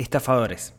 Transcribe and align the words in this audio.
Estafadores. 0.00 0.72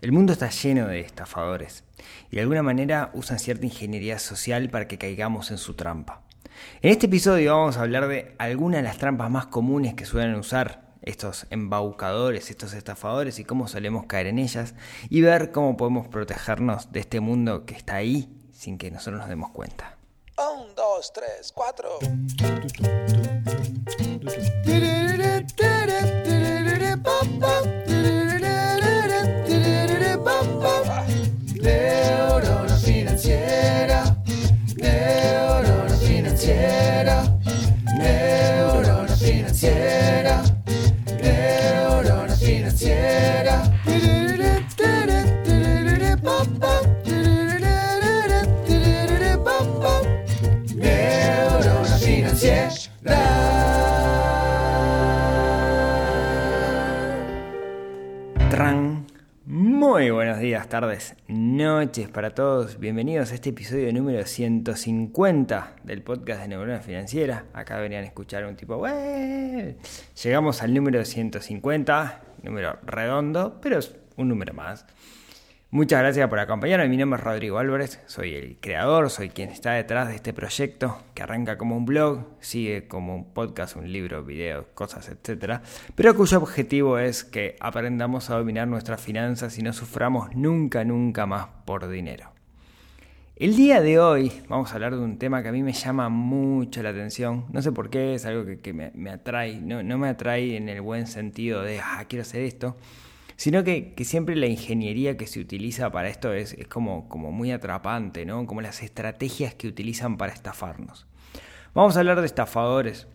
El 0.00 0.10
mundo 0.10 0.32
está 0.32 0.50
lleno 0.50 0.88
de 0.88 0.98
estafadores 0.98 1.84
y 2.32 2.34
de 2.34 2.42
alguna 2.42 2.64
manera 2.64 3.12
usan 3.14 3.38
cierta 3.38 3.66
ingeniería 3.66 4.18
social 4.18 4.68
para 4.68 4.88
que 4.88 4.98
caigamos 4.98 5.52
en 5.52 5.58
su 5.58 5.74
trampa. 5.74 6.22
En 6.82 6.90
este 6.90 7.06
episodio 7.06 7.56
vamos 7.56 7.76
a 7.76 7.82
hablar 7.82 8.08
de 8.08 8.34
algunas 8.36 8.78
de 8.78 8.82
las 8.82 8.98
trampas 8.98 9.30
más 9.30 9.46
comunes 9.46 9.94
que 9.94 10.04
suelen 10.04 10.34
usar 10.34 10.92
estos 11.02 11.46
embaucadores, 11.50 12.50
estos 12.50 12.74
estafadores 12.74 13.38
y 13.38 13.44
cómo 13.44 13.68
solemos 13.68 14.06
caer 14.06 14.26
en 14.26 14.40
ellas 14.40 14.74
y 15.08 15.20
ver 15.20 15.52
cómo 15.52 15.76
podemos 15.76 16.08
protegernos 16.08 16.90
de 16.90 16.98
este 16.98 17.20
mundo 17.20 17.66
que 17.66 17.76
está 17.76 17.94
ahí 17.94 18.28
sin 18.50 18.76
que 18.76 18.90
nosotros 18.90 19.20
nos 19.20 19.28
demos 19.28 19.52
cuenta. 19.52 19.98
Un, 20.36 20.74
dos, 20.74 21.12
tres, 21.12 21.52
cuatro. 21.54 22.00
Tardes, 60.80 61.14
noches 61.28 62.08
para 62.08 62.34
todos. 62.34 62.80
Bienvenidos 62.80 63.30
a 63.30 63.36
este 63.36 63.50
episodio 63.50 63.92
número 63.92 64.26
150 64.26 65.76
del 65.84 66.02
podcast 66.02 66.42
de 66.42 66.48
Neurona 66.48 66.80
Financiera. 66.80 67.44
Acá 67.52 67.76
a 68.02 68.06
escuchar 68.08 68.44
un 68.44 68.56
tipo. 68.56 68.84
Llegamos 70.24 70.62
al 70.62 70.74
número 70.74 71.04
150, 71.04 72.22
número 72.42 72.76
redondo, 72.84 73.60
pero 73.62 73.78
es 73.78 73.94
un 74.16 74.26
número 74.26 74.52
más. 74.52 74.84
Muchas 75.74 76.02
gracias 76.02 76.28
por 76.28 76.38
acompañarme. 76.38 76.88
Mi 76.88 76.96
nombre 76.96 77.18
es 77.18 77.24
Rodrigo 77.24 77.58
Álvarez, 77.58 78.00
soy 78.06 78.32
el 78.36 78.58
creador, 78.60 79.10
soy 79.10 79.30
quien 79.30 79.48
está 79.48 79.72
detrás 79.72 80.06
de 80.06 80.14
este 80.14 80.32
proyecto 80.32 81.02
que 81.14 81.24
arranca 81.24 81.58
como 81.58 81.76
un 81.76 81.84
blog, 81.84 82.28
sigue 82.38 82.86
como 82.86 83.16
un 83.16 83.34
podcast, 83.34 83.74
un 83.74 83.92
libro, 83.92 84.22
videos, 84.22 84.66
cosas, 84.74 85.08
etc. 85.08 85.62
Pero 85.96 86.14
cuyo 86.14 86.38
objetivo 86.38 87.00
es 87.00 87.24
que 87.24 87.56
aprendamos 87.58 88.30
a 88.30 88.36
dominar 88.36 88.68
nuestras 88.68 89.00
finanzas 89.00 89.58
y 89.58 89.62
no 89.62 89.72
suframos 89.72 90.36
nunca, 90.36 90.84
nunca 90.84 91.26
más 91.26 91.48
por 91.64 91.88
dinero. 91.88 92.30
El 93.34 93.56
día 93.56 93.80
de 93.80 93.98
hoy 93.98 94.30
vamos 94.48 94.70
a 94.70 94.74
hablar 94.74 94.94
de 94.94 95.02
un 95.02 95.18
tema 95.18 95.42
que 95.42 95.48
a 95.48 95.52
mí 95.52 95.64
me 95.64 95.72
llama 95.72 96.08
mucho 96.08 96.84
la 96.84 96.90
atención. 96.90 97.46
No 97.50 97.62
sé 97.62 97.72
por 97.72 97.90
qué, 97.90 98.14
es 98.14 98.24
algo 98.26 98.44
que, 98.44 98.60
que 98.60 98.72
me, 98.72 98.92
me, 98.94 99.10
atrae. 99.10 99.60
No, 99.60 99.82
no 99.82 99.98
me 99.98 100.06
atrae 100.08 100.56
en 100.56 100.68
el 100.68 100.80
buen 100.82 101.08
sentido 101.08 101.62
de, 101.62 101.80
ah, 101.80 102.04
quiero 102.06 102.22
hacer 102.22 102.42
esto 102.42 102.76
sino 103.36 103.64
que, 103.64 103.94
que, 103.94 104.04
siempre 104.04 104.36
la 104.36 104.46
ingeniería 104.46 105.16
que 105.16 105.26
se 105.26 105.40
utiliza 105.40 105.90
para 105.90 106.08
esto 106.08 106.32
es, 106.32 106.52
es 106.54 106.68
como, 106.68 107.08
como, 107.08 107.32
muy 107.32 107.52
atrapante, 107.52 108.24
¿no? 108.24 108.46
Como 108.46 108.60
las 108.60 108.82
estrategias 108.82 109.54
que 109.54 109.68
utilizan 109.68 110.16
para 110.16 110.32
estafarnos. 110.32 111.06
Vamos 111.74 111.96
a 111.96 112.00
hablar 112.00 112.20
de 112.20 112.26
estafadores. 112.26 113.06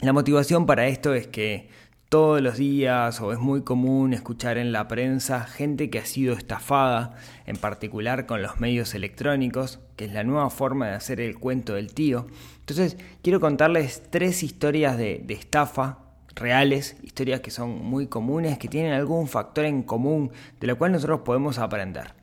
La 0.00 0.12
motivación 0.12 0.66
para 0.66 0.86
esto 0.86 1.14
es 1.14 1.26
que 1.26 1.68
todos 2.12 2.42
los 2.42 2.58
días 2.58 3.22
o 3.22 3.32
es 3.32 3.38
muy 3.38 3.62
común 3.62 4.12
escuchar 4.12 4.58
en 4.58 4.70
la 4.70 4.86
prensa 4.86 5.44
gente 5.44 5.88
que 5.88 5.98
ha 5.98 6.04
sido 6.04 6.34
estafada, 6.34 7.14
en 7.46 7.56
particular 7.56 8.26
con 8.26 8.42
los 8.42 8.60
medios 8.60 8.94
electrónicos, 8.94 9.80
que 9.96 10.04
es 10.04 10.12
la 10.12 10.22
nueva 10.22 10.50
forma 10.50 10.88
de 10.88 10.94
hacer 10.94 11.20
el 11.20 11.38
cuento 11.38 11.72
del 11.72 11.94
tío. 11.94 12.26
Entonces, 12.60 12.98
quiero 13.22 13.40
contarles 13.40 14.02
tres 14.10 14.42
historias 14.42 14.98
de, 14.98 15.22
de 15.24 15.32
estafa 15.32 16.01
reales, 16.34 16.96
historias 17.02 17.40
que 17.40 17.50
son 17.50 17.84
muy 17.84 18.06
comunes, 18.06 18.58
que 18.58 18.68
tienen 18.68 18.92
algún 18.92 19.28
factor 19.28 19.64
en 19.64 19.82
común 19.82 20.32
de 20.60 20.66
lo 20.66 20.78
cual 20.78 20.92
nosotros 20.92 21.20
podemos 21.20 21.58
aprender. 21.58 22.14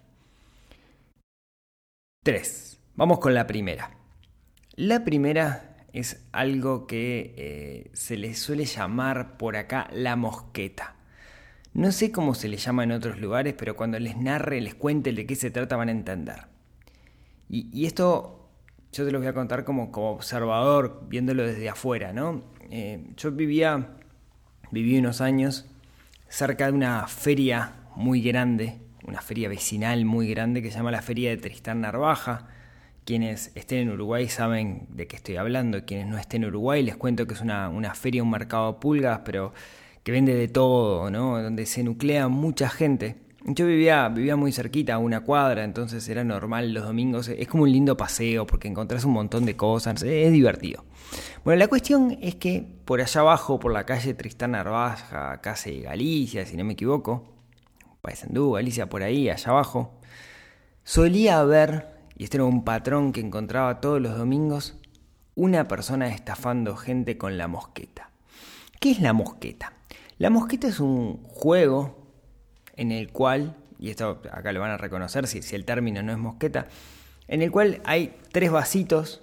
3. 2.24 2.80
Vamos 2.96 3.20
con 3.20 3.34
la 3.34 3.48
primera. 3.48 3.92
La 4.76 5.04
primera 5.04 5.78
es 5.94 6.26
algo 6.32 6.88
que 6.88 7.34
eh, 7.38 7.90
se 7.94 8.18
le 8.18 8.34
suele 8.36 8.66
llamar 8.66 9.38
por 9.38 9.56
acá 9.56 9.90
la 9.92 10.16
mosqueta. 10.16 10.96
No 11.74 11.92
sé 11.92 12.12
cómo 12.12 12.36
se 12.36 12.48
le 12.50 12.58
llama 12.58 12.84
en 12.84 12.92
otros 12.92 13.20
lugares, 13.20 13.54
pero 13.58 13.76
cuando 13.76 14.00
les 14.00 14.18
narre, 14.18 14.60
les 14.62 14.76
cuente 14.76 15.14
de 15.14 15.26
qué 15.26 15.36
se 15.36 15.52
trata 15.52 15.76
van 15.76 15.90
a 15.90 15.92
entender. 15.92 16.48
Y, 17.50 17.86
esto 17.86 18.50
yo 18.92 19.06
te 19.06 19.12
lo 19.12 19.20
voy 19.20 19.28
a 19.28 19.34
contar 19.34 19.64
como, 19.64 19.92
como 19.92 20.12
observador, 20.12 21.06
viéndolo 21.08 21.46
desde 21.46 21.70
afuera, 21.70 22.14
¿no? 22.14 22.44
Eh, 22.70 23.12
yo 23.18 23.32
vivía, 23.32 23.98
viví 24.72 24.98
unos 24.98 25.22
años 25.22 25.66
cerca 26.28 26.68
de 26.68 26.74
una 26.74 27.08
feria 27.08 27.74
muy 27.96 28.22
grande, 28.22 28.78
una 29.06 29.22
feria 29.22 29.50
vecinal 29.50 30.06
muy 30.06 30.30
grande 30.30 30.62
que 30.62 30.72
se 30.72 30.78
llama 30.78 30.92
la 30.92 31.02
Feria 31.02 31.30
de 31.32 31.38
Tristán 31.38 31.82
Narvaja. 31.82 32.48
Quienes 33.06 33.52
estén 33.56 33.80
en 33.80 33.90
Uruguay 33.92 34.28
saben 34.30 34.86
de 34.90 35.08
qué 35.08 35.16
estoy 35.16 35.38
hablando, 35.38 35.86
quienes 35.86 36.08
no 36.08 36.18
estén 36.18 36.44
en 36.44 36.50
Uruguay 36.50 36.84
les 36.84 36.96
cuento 36.96 37.26
que 37.26 37.34
es 37.34 37.42
una, 37.42 37.70
una 37.70 37.96
feria, 37.96 38.22
un 38.22 38.30
mercado 38.30 38.74
de 38.74 38.80
pulgas, 38.80 39.22
pero 39.26 39.54
que 40.04 40.12
vende 40.12 40.36
de 40.36 40.48
todo, 40.48 41.10
¿no? 41.10 41.42
donde 41.42 41.66
se 41.66 41.84
nuclea 41.84 42.28
mucha 42.28 42.70
gente. 42.70 43.16
Yo 43.46 43.66
vivía, 43.66 44.10
vivía 44.10 44.36
muy 44.36 44.52
cerquita, 44.52 44.96
a 44.96 44.98
una 44.98 45.22
cuadra, 45.22 45.64
entonces 45.64 46.08
era 46.10 46.24
normal 46.26 46.74
los 46.74 46.84
domingos. 46.84 47.30
Es 47.30 47.48
como 47.48 47.64
un 47.64 47.72
lindo 47.72 47.96
paseo 47.96 48.46
porque 48.46 48.68
encontrás 48.68 49.06
un 49.06 49.14
montón 49.14 49.46
de 49.46 49.56
cosas, 49.56 50.04
es 50.04 50.32
divertido. 50.32 50.84
Bueno, 51.46 51.60
la 51.60 51.68
cuestión 51.68 52.18
es 52.22 52.36
que 52.36 52.68
por 52.84 53.00
allá 53.00 53.22
abajo, 53.22 53.60
por 53.60 53.72
la 53.72 53.86
calle 53.86 54.14
Tristán 54.14 54.52
Narvaja, 54.52 55.40
casi 55.42 55.82
Galicia, 55.82 56.46
si 56.46 56.58
no 56.58 56.66
me 56.66 56.74
equivoco, 56.74 57.34
Paysandú, 58.02 58.52
Galicia, 58.52 58.90
por 58.90 59.04
ahí, 59.04 59.30
allá 59.30 59.52
abajo, 59.52 60.00
solía 60.84 61.40
haber, 61.40 61.88
y 62.18 62.26
este 62.26 62.38
era 62.38 62.44
un 62.44 62.66
patrón 62.66 63.14
que 63.14 63.22
encontraba 63.22 63.80
todos 63.80 64.02
los 64.02 64.18
domingos, 64.18 64.78
una 65.36 65.70
persona 65.70 66.10
estafando 66.10 66.76
gente 66.76 67.18
con 67.18 67.38
la 67.38 67.48
mosqueta. 67.48 68.10
¿Qué 68.82 68.92
es 68.92 69.00
la 69.00 69.14
mosqueta? 69.14 69.74
La 70.18 70.30
mosqueta 70.30 70.68
es 70.68 70.82
un 70.82 71.24
juego 71.24 71.99
en 72.80 72.94
el 72.94 73.12
cual, 73.12 73.58
y 73.78 73.90
esto 73.90 74.22
acá 74.32 74.54
lo 74.54 74.62
van 74.62 74.72
a 74.72 74.78
reconocer 74.78 75.28
si, 75.28 75.54
el 75.54 75.66
término 75.66 76.02
no 76.02 76.14
es 76.14 76.18
mosqueta, 76.18 76.68
en 77.28 77.42
el 77.42 77.52
cual 77.52 77.82
hay 77.84 78.16
tres 78.32 78.52
vasitos, 78.52 79.22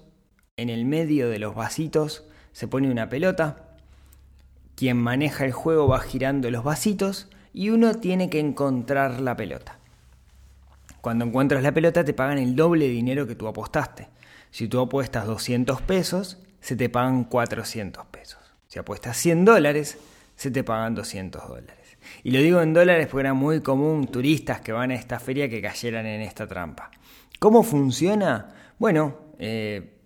en 0.59 0.69
el 0.69 0.85
medio 0.85 1.31
de 1.31 1.39
los 1.39 1.55
vasitos 1.55 2.25
se 2.53 2.69
pone 2.69 2.91
una 2.91 3.09
pelota, 3.09 3.79
quien 4.75 4.99
maneja 4.99 5.47
el 5.47 5.53
juego 5.53 5.89
va 5.89 6.01
girando 6.01 6.51
los 6.51 6.65
vasitos 6.65 7.31
y 7.55 7.71
uno 7.71 7.95
tiene 7.95 8.29
que 8.29 8.41
encontrar 8.41 9.21
la 9.21 9.37
pelota. 9.37 9.79
Cuando 11.01 11.25
encuentras 11.25 11.63
la 11.63 11.73
pelota 11.73 12.05
te 12.05 12.13
pagan 12.13 12.37
el 12.37 12.57
doble 12.57 12.89
dinero 12.89 13.27
que 13.27 13.37
tú 13.37 13.49
apostaste. 13.49 14.09
Si 14.51 14.69
tú 14.69 14.81
apuestas 14.81 15.27
200 15.27 15.81
pesos, 15.81 16.43
se 16.61 16.77
te 16.77 16.91
pagan 16.91 17.25
400 17.25 18.05
pesos. 18.07 18.41
Si 18.69 18.79
apuestas 18.79 19.17
100 19.17 19.47
dólares, 19.47 19.99
se 20.37 20.51
te 20.51 20.63
pagan 20.63 20.95
200 20.95 21.49
dólares. 21.49 21.86
Y 22.23 22.31
lo 22.31 22.41
digo 22.41 22.61
en 22.61 22.73
dólares 22.73 23.07
porque 23.07 23.23
era 23.23 23.35
muy 23.35 23.61
común 23.61 24.07
turistas 24.09 24.61
que 24.61 24.73
van 24.73 24.91
a 24.91 24.95
esta 24.95 25.19
feria 25.19 25.49
que 25.49 25.61
cayeran 25.61 26.07
en 26.07 26.21
esta 26.21 26.47
trampa. 26.47 26.91
¿Cómo 27.39 27.63
funciona? 27.63 28.55
Bueno, 28.79 29.17
eh, 29.39 29.97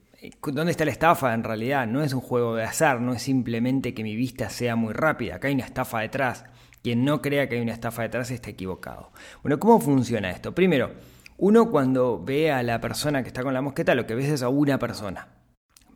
¿dónde 0.43 0.73
está 0.73 0.85
la 0.85 0.91
estafa 0.91 1.33
en 1.35 1.45
realidad? 1.45 1.87
No 1.87 2.03
es 2.03 2.13
un 2.13 2.21
juego 2.21 2.57
de 2.57 2.65
azar, 2.65 3.01
no 3.01 3.13
es 3.13 3.23
simplemente 3.23 3.95
que 3.95 4.03
mi 4.03 4.17
vista 4.17 4.51
sea 4.51 4.77
muy 4.77 4.93
rápida, 4.93 5.37
acá 5.37 5.49
hay 5.49 5.55
una 5.55 5.65
estafa 5.65 6.01
detrás. 6.01 6.45
Quien 6.83 7.05
no 7.05 7.21
crea 7.21 7.49
que 7.49 7.57
hay 7.57 7.61
una 7.61 7.75
estafa 7.75 8.03
detrás 8.03 8.31
está 8.31 8.51
equivocado. 8.51 9.13
Bueno, 9.43 9.59
¿cómo 9.61 9.81
funciona 9.81 10.31
esto? 10.31 10.55
Primero, 10.55 10.93
uno 11.37 11.71
cuando 11.71 12.23
ve 12.23 12.51
a 12.51 12.63
la 12.63 12.81
persona 12.81 13.23
que 13.23 13.29
está 13.29 13.43
con 13.43 13.55
la 13.55 13.63
mosqueta, 13.63 13.95
lo 13.95 14.07
que 14.07 14.15
ves 14.15 14.31
es 14.31 14.43
a 14.43 14.49
una 14.49 14.79
persona. 14.79 15.29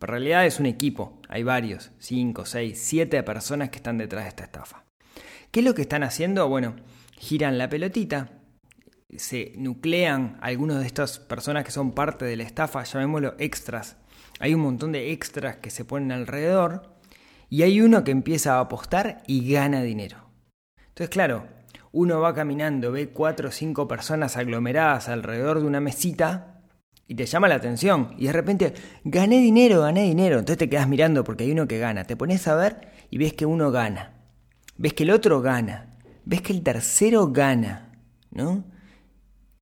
En 0.01 0.07
realidad 0.07 0.45
es 0.45 0.59
un 0.59 0.67
equipo, 0.67 1.19
hay 1.27 1.43
varios, 1.43 1.91
5, 1.99 2.45
6, 2.45 2.79
7 2.79 3.23
personas 3.23 3.69
que 3.69 3.77
están 3.77 3.97
detrás 3.97 4.25
de 4.25 4.29
esta 4.29 4.43
estafa. 4.43 4.84
¿Qué 5.55 5.61
es 5.61 5.65
lo 5.65 5.73
que 5.73 5.83
están 5.83 6.03
haciendo? 6.03 6.49
Bueno, 6.49 6.75
giran 7.17 7.57
la 7.57 7.69
pelotita, 7.69 8.27
se 9.15 9.53
nuclean 9.55 10.37
algunos 10.41 10.81
de 10.81 10.85
estas 10.85 11.17
personas 11.17 11.63
que 11.63 11.71
son 11.71 11.93
parte 11.93 12.25
de 12.25 12.35
la 12.35 12.43
estafa, 12.43 12.83
llamémoslo 12.83 13.35
extras. 13.39 13.95
Hay 14.41 14.53
un 14.53 14.59
montón 14.59 14.91
de 14.91 15.13
extras 15.13 15.55
que 15.55 15.69
se 15.69 15.85
ponen 15.85 16.11
alrededor 16.11 16.97
y 17.49 17.63
hay 17.63 17.79
uno 17.79 18.03
que 18.03 18.11
empieza 18.11 18.55
a 18.55 18.59
apostar 18.59 19.23
y 19.27 19.49
gana 19.49 19.81
dinero. 19.81 20.29
Entonces, 20.89 21.07
claro, 21.07 21.47
uno 21.93 22.19
va 22.19 22.35
caminando, 22.35 22.91
ve 22.91 23.11
cuatro 23.11 23.47
o 23.47 23.51
cinco 23.53 23.87
personas 23.87 24.35
aglomeradas 24.35 25.07
alrededor 25.07 25.61
de 25.61 25.67
una 25.67 25.79
mesita 25.79 26.63
y 27.07 27.15
te 27.15 27.27
llama 27.27 27.47
la 27.47 27.55
atención 27.55 28.13
y 28.17 28.25
de 28.25 28.33
repente 28.33 28.73
gané 29.05 29.39
dinero, 29.39 29.83
gané 29.83 30.03
dinero. 30.03 30.37
Entonces 30.39 30.57
te 30.57 30.69
quedas 30.69 30.89
mirando 30.89 31.23
porque 31.23 31.45
hay 31.45 31.51
uno 31.53 31.65
que 31.65 31.79
gana. 31.79 32.03
Te 32.03 32.17
pones 32.17 32.45
a 32.49 32.55
ver 32.55 32.89
y 33.09 33.19
ves 33.19 33.31
que 33.31 33.45
uno 33.45 33.71
gana. 33.71 34.14
Ves 34.77 34.93
que 34.93 35.03
el 35.03 35.11
otro 35.11 35.41
gana, 35.41 35.91
ves 36.25 36.41
que 36.41 36.53
el 36.53 36.63
tercero 36.63 37.27
gana, 37.27 37.91
¿no? 38.31 38.65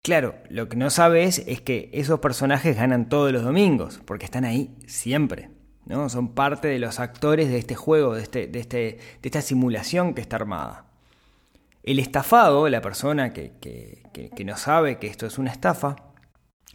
Claro, 0.02 0.36
lo 0.50 0.68
que 0.68 0.76
no 0.76 0.90
sabes 0.90 1.44
es 1.48 1.62
que 1.62 1.90
esos 1.94 2.20
personajes 2.20 2.76
ganan 2.76 3.08
todos 3.08 3.32
los 3.32 3.44
domingos, 3.44 4.02
porque 4.06 4.26
están 4.26 4.44
ahí 4.44 4.76
siempre, 4.86 5.50
¿no? 5.86 6.10
Son 6.10 6.34
parte 6.34 6.68
de 6.68 6.80
los 6.80 7.00
actores 7.00 7.50
de 7.50 7.58
este 7.58 7.76
juego, 7.76 8.16
de, 8.16 8.24
este, 8.24 8.48
de, 8.48 8.60
este, 8.60 8.78
de 8.78 9.00
esta 9.22 9.42
simulación 9.42 10.14
que 10.14 10.22
está 10.22 10.36
armada. 10.36 10.88
El 11.84 12.00
estafado, 12.00 12.68
la 12.68 12.82
persona 12.82 13.32
que, 13.34 13.54
que, 13.62 14.04
que 14.36 14.46
no 14.46 14.58
sabe 14.58 14.98
que 14.98 15.08
esto 15.08 15.26
es 15.26 15.38
una 15.38 15.52
estafa, 15.52 15.96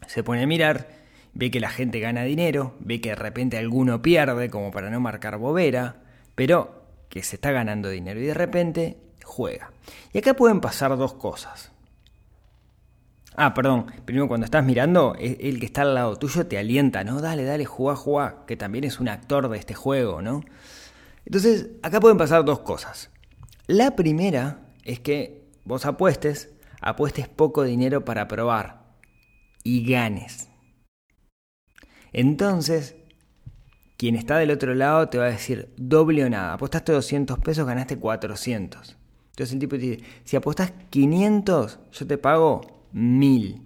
se 0.06 0.22
pone 0.22 0.42
a 0.42 0.46
mirar, 0.46 0.88
ve 1.34 1.50
que 1.50 1.60
la 1.60 1.70
gente 1.70 2.00
gana 2.00 2.22
dinero, 2.22 2.76
ve 2.80 3.00
que 3.00 3.10
de 3.10 3.14
repente 3.16 3.58
alguno 3.58 4.00
pierde 4.00 4.48
como 4.48 4.70
para 4.70 4.90
no 4.90 5.00
marcar 5.00 5.38
bobera, 5.38 6.02
pero 6.34 6.77
que 7.08 7.22
se 7.22 7.36
está 7.36 7.50
ganando 7.52 7.88
dinero 7.88 8.20
y 8.20 8.26
de 8.26 8.34
repente 8.34 8.98
juega. 9.24 9.70
Y 10.12 10.18
acá 10.18 10.34
pueden 10.34 10.60
pasar 10.60 10.96
dos 10.96 11.14
cosas. 11.14 11.72
Ah, 13.36 13.54
perdón, 13.54 13.86
primero 14.04 14.26
cuando 14.26 14.46
estás 14.46 14.64
mirando, 14.64 15.14
el 15.16 15.60
que 15.60 15.66
está 15.66 15.82
al 15.82 15.94
lado 15.94 16.16
tuyo 16.16 16.46
te 16.48 16.58
alienta, 16.58 17.04
¿no? 17.04 17.20
Dale, 17.20 17.44
dale, 17.44 17.64
jugá, 17.64 17.94
jugá, 17.94 18.44
que 18.46 18.56
también 18.56 18.82
es 18.82 18.98
un 18.98 19.08
actor 19.08 19.48
de 19.48 19.58
este 19.58 19.74
juego, 19.74 20.20
¿no? 20.22 20.42
Entonces, 21.24 21.68
acá 21.82 22.00
pueden 22.00 22.18
pasar 22.18 22.44
dos 22.44 22.60
cosas. 22.60 23.10
La 23.68 23.94
primera 23.94 24.62
es 24.82 24.98
que 24.98 25.46
vos 25.64 25.86
apuestes, 25.86 26.50
apuestes 26.80 27.28
poco 27.28 27.62
dinero 27.62 28.04
para 28.04 28.26
probar 28.26 28.96
y 29.62 29.88
ganes. 29.88 30.48
Entonces, 32.12 32.96
quien 33.98 34.14
está 34.14 34.38
del 34.38 34.52
otro 34.52 34.74
lado 34.74 35.08
te 35.08 35.18
va 35.18 35.24
a 35.24 35.30
decir 35.30 35.74
doble 35.76 36.24
o 36.24 36.30
nada. 36.30 36.54
Apostaste 36.54 36.92
200 36.92 37.40
pesos, 37.40 37.66
ganaste 37.66 37.98
400. 37.98 38.96
Entonces 39.30 39.52
el 39.52 39.58
tipo 39.58 39.76
te 39.76 39.82
dice, 39.82 40.04
si 40.24 40.36
apostas 40.36 40.72
500, 40.88 41.80
yo 41.92 42.06
te 42.06 42.16
pago 42.16 42.84
mil. 42.92 43.60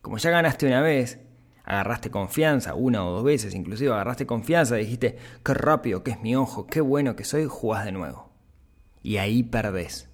Como 0.00 0.18
ya 0.18 0.30
ganaste 0.30 0.68
una 0.68 0.80
vez, 0.80 1.18
agarraste 1.64 2.12
confianza, 2.12 2.74
una 2.74 3.04
o 3.04 3.10
dos 3.10 3.24
veces 3.24 3.56
inclusive 3.56 3.92
agarraste 3.92 4.24
confianza, 4.24 4.76
dijiste, 4.76 5.18
qué 5.44 5.52
rápido 5.52 6.04
que 6.04 6.12
es 6.12 6.22
mi 6.22 6.36
ojo, 6.36 6.68
qué 6.68 6.80
bueno 6.80 7.16
que 7.16 7.24
soy, 7.24 7.46
jugás 7.46 7.84
de 7.84 7.92
nuevo. 7.92 8.30
Y 9.02 9.16
ahí 9.16 9.42
perdés. 9.42 10.08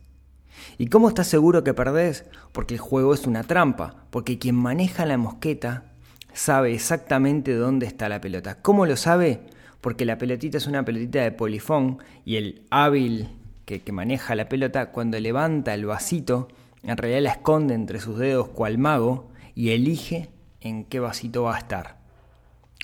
¿Y 0.79 0.87
cómo 0.87 1.09
estás 1.09 1.27
seguro 1.27 1.63
que 1.63 1.75
perdés? 1.75 2.25
Porque 2.53 2.75
el 2.75 2.81
juego 2.81 3.13
es 3.13 3.27
una 3.27 3.43
trampa, 3.43 4.07
porque 4.09 4.39
quien 4.39 4.55
maneja 4.55 5.05
la 5.05 5.19
mosqueta 5.19 5.94
sabe 6.35 6.75
exactamente 6.75 7.55
dónde 7.55 7.87
está 7.87 8.09
la 8.11 8.21
pelota. 8.21 8.61
¿Cómo 8.61 8.85
lo 8.85 8.97
sabe? 8.97 9.41
Porque 9.81 10.05
la 10.05 10.19
pelotita 10.19 10.59
es 10.59 10.67
una 10.67 10.85
pelotita 10.85 11.23
de 11.23 11.33
polifón 11.33 11.99
y 12.25 12.37
el 12.37 12.63
hábil 12.71 13.29
que, 13.65 13.81
maneja 13.93 14.35
la 14.35 14.49
pelota 14.49 14.91
cuando 14.91 15.19
levanta 15.19 15.73
el 15.73 15.87
vasito 15.87 16.49
en 16.83 16.97
realidad 16.99 17.23
la 17.23 17.31
esconde 17.31 17.75
entre 17.75 17.99
sus 17.99 18.19
dedos 18.19 18.49
cual 18.49 18.77
mago 18.77 19.31
y 19.55 19.71
elige 19.71 20.29
en 20.61 20.85
qué 20.85 21.01
vasito 21.01 21.45
va 21.45 21.55
a 21.55 21.59
estar. 21.59 21.97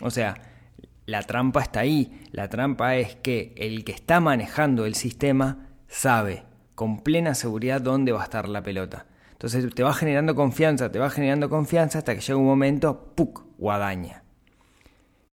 O 0.00 0.10
sea, 0.10 0.36
la 1.04 1.22
trampa 1.22 1.60
está 1.60 1.80
ahí. 1.80 2.22
La 2.32 2.48
trampa 2.48 2.96
es 2.96 3.16
que 3.16 3.52
el 3.56 3.84
que 3.84 3.92
está 3.92 4.20
manejando 4.20 4.86
el 4.86 4.94
sistema 4.94 5.68
sabe 5.86 6.44
con 6.74 7.00
plena 7.00 7.34
seguridad 7.34 7.82
dónde 7.82 8.12
va 8.12 8.22
a 8.22 8.24
estar 8.24 8.48
la 8.48 8.62
pelota. 8.62 9.06
Entonces 9.40 9.74
te 9.74 9.82
va 9.82 9.94
generando 9.94 10.34
confianza, 10.34 10.92
te 10.92 10.98
va 10.98 11.08
generando 11.08 11.48
confianza 11.48 11.96
hasta 11.96 12.14
que 12.14 12.20
llega 12.20 12.38
un 12.38 12.44
momento, 12.44 13.14
¡puc! 13.14 13.42
guadaña. 13.56 14.22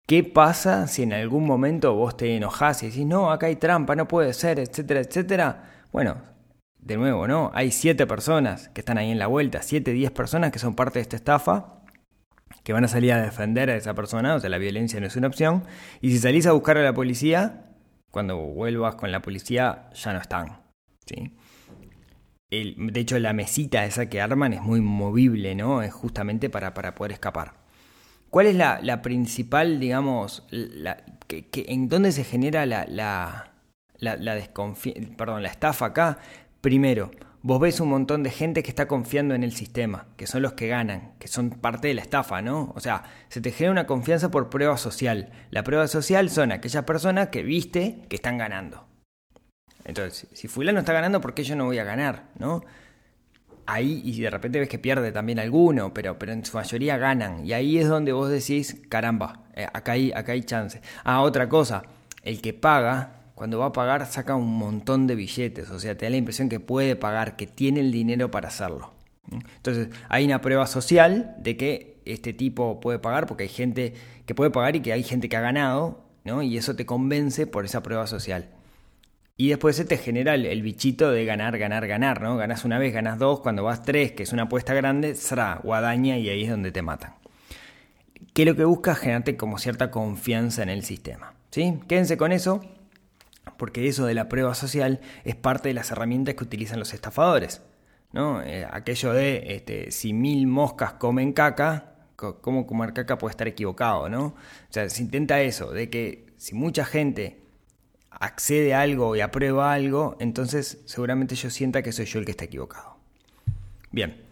¿Qué 0.06 0.22
pasa 0.22 0.86
si 0.86 1.02
en 1.02 1.12
algún 1.12 1.44
momento 1.44 1.92
vos 1.92 2.16
te 2.16 2.36
enojás 2.36 2.84
y 2.84 2.86
decís, 2.86 3.04
no, 3.04 3.32
acá 3.32 3.46
hay 3.46 3.56
trampa, 3.56 3.96
no 3.96 4.06
puede 4.06 4.32
ser, 4.32 4.60
etcétera, 4.60 5.00
etcétera? 5.00 5.64
Bueno, 5.90 6.18
de 6.78 6.96
nuevo, 6.96 7.26
¿no? 7.26 7.50
Hay 7.52 7.72
siete 7.72 8.06
personas 8.06 8.68
que 8.68 8.82
están 8.82 8.96
ahí 8.96 9.10
en 9.10 9.18
la 9.18 9.26
vuelta, 9.26 9.60
siete, 9.62 9.90
diez 9.90 10.12
personas 10.12 10.52
que 10.52 10.60
son 10.60 10.76
parte 10.76 11.00
de 11.00 11.02
esta 11.02 11.16
estafa, 11.16 11.82
que 12.62 12.72
van 12.72 12.84
a 12.84 12.88
salir 12.88 13.12
a 13.12 13.20
defender 13.20 13.70
a 13.70 13.76
esa 13.76 13.94
persona, 13.94 14.36
o 14.36 14.38
sea, 14.38 14.48
la 14.50 14.58
violencia 14.58 15.00
no 15.00 15.08
es 15.08 15.16
una 15.16 15.26
opción, 15.26 15.64
y 16.00 16.12
si 16.12 16.20
salís 16.20 16.46
a 16.46 16.52
buscar 16.52 16.78
a 16.78 16.84
la 16.84 16.94
policía, 16.94 17.72
cuando 18.12 18.36
vuelvas 18.36 18.94
con 18.94 19.10
la 19.10 19.20
policía 19.20 19.90
ya 19.94 20.12
no 20.12 20.20
están, 20.20 20.60
¿sí? 21.06 21.34
De 22.50 23.00
hecho, 23.00 23.18
la 23.18 23.32
mesita 23.32 23.84
esa 23.84 24.08
que 24.08 24.20
arman 24.20 24.52
es 24.52 24.62
muy 24.62 24.80
movible, 24.80 25.54
¿no? 25.54 25.82
Es 25.82 25.92
justamente 25.92 26.48
para, 26.48 26.74
para 26.74 26.94
poder 26.94 27.12
escapar. 27.12 27.54
¿Cuál 28.30 28.46
es 28.46 28.56
la, 28.56 29.02
principal, 29.02 29.80
digamos, 29.80 30.46
la, 30.50 30.98
que, 31.26 31.48
en 31.68 31.88
dónde 31.88 32.12
se 32.12 32.24
genera 32.24 32.66
la, 32.66 32.84
la, 32.88 33.52
la, 33.98 34.16
perdón, 35.16 35.42
la 35.42 35.48
estafa 35.48 35.86
acá? 35.86 36.18
Primero, 36.60 37.10
vos 37.42 37.60
ves 37.60 37.80
un 37.80 37.88
montón 37.88 38.22
de 38.22 38.30
gente 38.30 38.62
que 38.62 38.70
está 38.70 38.86
confiando 38.86 39.34
en 39.34 39.42
el 39.42 39.52
sistema, 39.52 40.06
que 40.16 40.26
son 40.26 40.42
los 40.42 40.52
que 40.52 40.68
ganan, 40.68 41.14
que 41.18 41.28
son 41.28 41.50
parte 41.50 41.88
de 41.88 41.94
la 41.94 42.02
estafa, 42.02 42.42
¿no? 42.42 42.72
O 42.76 42.80
sea, 42.80 43.04
se 43.28 43.40
te 43.40 43.52
genera 43.52 43.72
una 43.72 43.86
confianza 43.86 44.30
por 44.30 44.50
prueba 44.50 44.76
social. 44.76 45.32
La 45.50 45.64
prueba 45.64 45.88
social 45.88 46.28
son 46.30 46.52
aquellas 46.52 46.84
personas 46.84 47.28
que 47.28 47.42
viste 47.42 48.02
que 48.08 48.16
están 48.16 48.38
ganando. 48.38 48.86
Entonces, 49.86 50.26
si 50.32 50.48
fulano 50.48 50.80
está 50.80 50.92
ganando, 50.92 51.20
¿por 51.20 51.32
qué 51.32 51.44
yo 51.44 51.54
no 51.54 51.66
voy 51.66 51.78
a 51.78 51.84
ganar? 51.84 52.24
¿No? 52.38 52.64
Ahí, 53.66 54.02
y 54.04 54.20
de 54.20 54.30
repente 54.30 54.58
ves 54.58 54.68
que 54.68 54.78
pierde 54.78 55.12
también 55.12 55.38
alguno, 55.38 55.94
pero, 55.94 56.18
pero 56.18 56.32
en 56.32 56.44
su 56.44 56.56
mayoría 56.56 56.98
ganan. 56.98 57.46
Y 57.46 57.52
ahí 57.52 57.78
es 57.78 57.88
donde 57.88 58.12
vos 58.12 58.28
decís, 58.28 58.82
caramba, 58.88 59.44
eh, 59.54 59.66
acá, 59.72 59.92
hay, 59.92 60.12
acá 60.12 60.32
hay 60.32 60.42
chance. 60.42 60.80
Ah, 61.04 61.22
otra 61.22 61.48
cosa, 61.48 61.84
el 62.22 62.40
que 62.40 62.52
paga 62.52 63.12
cuando 63.36 63.60
va 63.60 63.66
a 63.66 63.72
pagar 63.72 64.06
saca 64.06 64.34
un 64.34 64.58
montón 64.58 65.06
de 65.06 65.14
billetes, 65.14 65.70
o 65.70 65.78
sea, 65.78 65.96
te 65.96 66.06
da 66.06 66.10
la 66.10 66.16
impresión 66.16 66.48
que 66.48 66.58
puede 66.58 66.96
pagar, 66.96 67.36
que 67.36 67.46
tiene 67.46 67.80
el 67.80 67.92
dinero 67.92 68.30
para 68.30 68.48
hacerlo. 68.48 68.92
Entonces, 69.30 69.88
hay 70.08 70.24
una 70.24 70.40
prueba 70.40 70.66
social 70.66 71.34
de 71.38 71.56
que 71.56 72.00
este 72.04 72.32
tipo 72.32 72.80
puede 72.80 72.98
pagar 72.98 73.26
porque 73.26 73.44
hay 73.44 73.48
gente 73.48 73.94
que 74.24 74.34
puede 74.34 74.50
pagar 74.50 74.74
y 74.76 74.80
que 74.80 74.92
hay 74.92 75.02
gente 75.02 75.28
que 75.28 75.36
ha 75.36 75.40
ganado, 75.40 76.04
¿no? 76.24 76.42
Y 76.42 76.56
eso 76.56 76.74
te 76.74 76.86
convence 76.86 77.46
por 77.46 77.64
esa 77.64 77.82
prueba 77.82 78.06
social. 78.06 78.48
Y 79.36 79.50
después 79.50 79.76
se 79.76 79.84
te 79.84 79.98
genera 79.98 80.34
el, 80.34 80.62
bichito 80.62 81.10
de 81.10 81.24
ganar, 81.26 81.58
ganar, 81.58 81.86
ganar, 81.86 82.22
¿no? 82.22 82.36
Ganas 82.36 82.64
una 82.64 82.78
vez, 82.78 82.94
ganas 82.94 83.18
dos, 83.18 83.40
cuando 83.40 83.62
vas 83.62 83.82
tres, 83.82 84.12
que 84.12 84.22
es 84.22 84.32
una 84.32 84.44
apuesta 84.44 84.72
grande, 84.72 85.14
será 85.14 85.60
guadaña 85.62 86.16
y 86.16 86.30
ahí 86.30 86.44
es 86.44 86.50
donde 86.50 86.72
te 86.72 86.80
matan. 86.80 87.14
¿Qué 88.32 88.46
lo 88.46 88.56
que 88.56 88.64
busca? 88.64 88.94
Generarte 88.94 89.36
como 89.36 89.58
cierta 89.58 89.90
confianza 89.90 90.62
en 90.62 90.70
el 90.70 90.82
sistema. 90.84 91.34
¿Sí? 91.50 91.80
Quédense 91.86 92.16
con 92.16 92.32
eso 92.32 92.62
porque 93.56 93.86
eso 93.88 94.06
de 94.06 94.14
la 94.14 94.28
prueba 94.28 94.54
social 94.54 95.00
es 95.24 95.36
parte 95.36 95.68
de 95.68 95.74
las 95.74 95.90
herramientas 95.90 96.34
que 96.34 96.44
utilizan 96.44 96.78
los 96.78 96.92
estafadores. 96.94 97.62
¿no? 98.12 98.42
Eh, 98.42 98.66
aquello 98.70 99.12
de 99.12 99.54
este, 99.54 99.90
si 99.90 100.12
mil 100.12 100.46
moscas 100.46 100.94
comen 100.94 101.32
caca, 101.32 101.94
¿cómo 102.16 102.66
comer 102.66 102.92
caca 102.92 103.18
puede 103.18 103.32
estar 103.32 103.48
equivocado? 103.48 104.08
¿no? 104.08 104.26
O 104.26 104.34
sea, 104.70 104.88
se 104.88 105.02
intenta 105.02 105.40
eso, 105.40 105.72
de 105.72 105.90
que 105.90 106.26
si 106.36 106.54
mucha 106.54 106.84
gente 106.84 107.45
accede 108.20 108.74
a 108.74 108.80
algo 108.80 109.16
y 109.16 109.20
aprueba 109.20 109.72
algo, 109.72 110.16
entonces 110.20 110.82
seguramente 110.86 111.34
yo 111.34 111.50
sienta 111.50 111.82
que 111.82 111.92
soy 111.92 112.06
yo 112.06 112.18
el 112.18 112.24
que 112.24 112.32
está 112.32 112.44
equivocado. 112.44 112.96
Bien, 113.90 114.24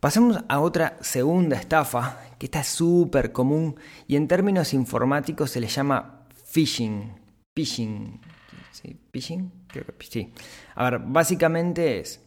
pasamos 0.00 0.44
a 0.48 0.60
otra 0.60 0.96
segunda 1.00 1.56
estafa, 1.56 2.20
que 2.38 2.46
está 2.46 2.64
súper 2.64 3.32
común 3.32 3.76
y 4.06 4.16
en 4.16 4.28
términos 4.28 4.74
informáticos 4.74 5.50
se 5.50 5.60
le 5.60 5.68
llama 5.68 6.26
phishing. 6.52 7.12
Phishing. 7.54 8.20
¿Phishing? 9.10 9.52
Sí. 9.98 10.32
A 10.74 10.90
ver, 10.90 11.00
básicamente 11.00 12.00
es. 12.00 12.24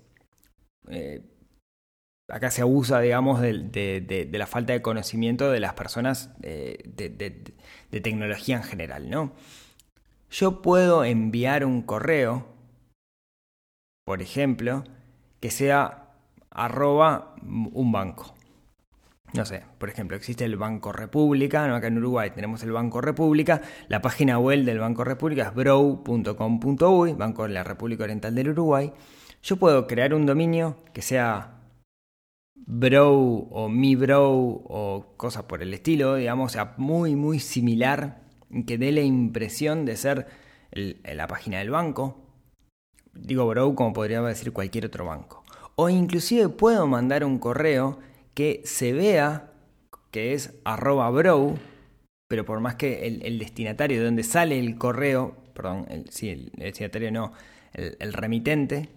Eh, 0.90 1.22
acá 2.28 2.52
se 2.52 2.62
abusa, 2.62 3.00
digamos, 3.00 3.42
de, 3.42 4.30
la 4.32 4.48
falta 4.48 4.74
de 4.74 4.82
conocimiento 4.82 5.52
de 5.52 5.60
las 5.60 5.74
personas 5.74 6.32
eh, 6.42 6.78
de, 6.86 8.02
tecnología 8.02 8.58
en 8.58 8.64
general, 8.64 9.10
¿no? 9.10 9.34
Yo 10.32 10.62
puedo 10.64 11.04
enviar 11.04 11.66
un 11.66 11.84
correo, 11.84 12.48
por 14.06 14.24
ejemplo, 14.24 14.84
que 15.40 15.52
sea 15.52 16.10
arroba 16.50 17.36
un 17.44 17.92
banco 17.92 18.34
no 19.34 19.46
sé, 19.46 19.64
por 19.78 19.90
ejemplo, 19.90 20.18
existe 20.18 20.44
el 20.44 20.58
Banco 20.58 20.92
República, 20.92 21.66
¿no? 21.68 21.76
acá 21.76 21.88
en 21.88 21.98
Uruguay 21.98 22.32
tenemos 22.32 22.64
el 22.64 22.72
Banco 22.72 23.00
República, 23.00 23.62
la 23.88 24.02
página 24.02 24.38
web 24.38 24.66
del 24.66 24.80
Banco 24.80 25.04
República 25.06 25.48
es 25.48 25.56
brow.com.uy, 25.56 27.14
Banco 27.14 27.44
de 27.44 27.50
la 27.50 27.64
República 27.64 28.04
Oriental 28.04 28.36
del 28.36 28.50
Uruguay. 28.50 28.92
Yo 29.42 29.56
puedo 29.56 29.88
crear 29.88 30.14
un 30.14 30.26
dominio 30.26 30.78
que 30.94 31.02
sea 31.02 31.62
brow 32.56 33.48
o 33.52 33.70
mi 33.70 33.96
brow 33.96 34.64
o 34.68 35.14
cosas 35.16 35.44
por 35.44 35.64
el 35.64 35.74
estilo, 35.74 36.16
digamos, 36.16 36.52
sea, 36.52 36.74
muy, 36.78 37.16
muy 37.16 37.40
similar, 37.40 38.24
que 38.66 38.78
dé 38.78 38.92
la 38.92 39.02
impresión 39.02 39.86
de 39.86 39.98
ser 39.98 40.28
la 40.72 41.28
página 41.28 41.60
del 41.60 41.70
banco. 41.70 42.18
Digo 43.14 43.48
brow 43.48 43.76
como 43.76 43.94
podría 43.94 44.22
decir 44.22 44.54
cualquier 44.54 44.86
otro 44.86 45.06
banco. 45.06 45.44
O 45.76 45.90
inclusive 45.90 46.50
puedo 46.50 46.88
mandar 46.88 47.24
un 47.24 47.40
correo 47.40 48.00
que 48.34 48.62
se 48.66 48.94
vea 48.94 49.52
que 50.12 50.34
es 50.34 50.54
arroba 50.64 51.10
bro, 51.10 51.56
pero 52.28 52.46
por 52.46 52.60
más 52.60 52.76
que 52.76 53.08
el, 53.08 53.40
destinatario 53.40 54.00
de 54.00 54.06
donde 54.06 54.24
sale 54.24 54.60
el 54.60 54.78
correo, 54.78 55.36
perdón, 55.54 55.86
el, 55.90 56.06
el, 56.22 56.52
destinatario 56.58 57.12
no, 57.12 57.34
el, 57.74 58.14
remitente, 58.14 58.90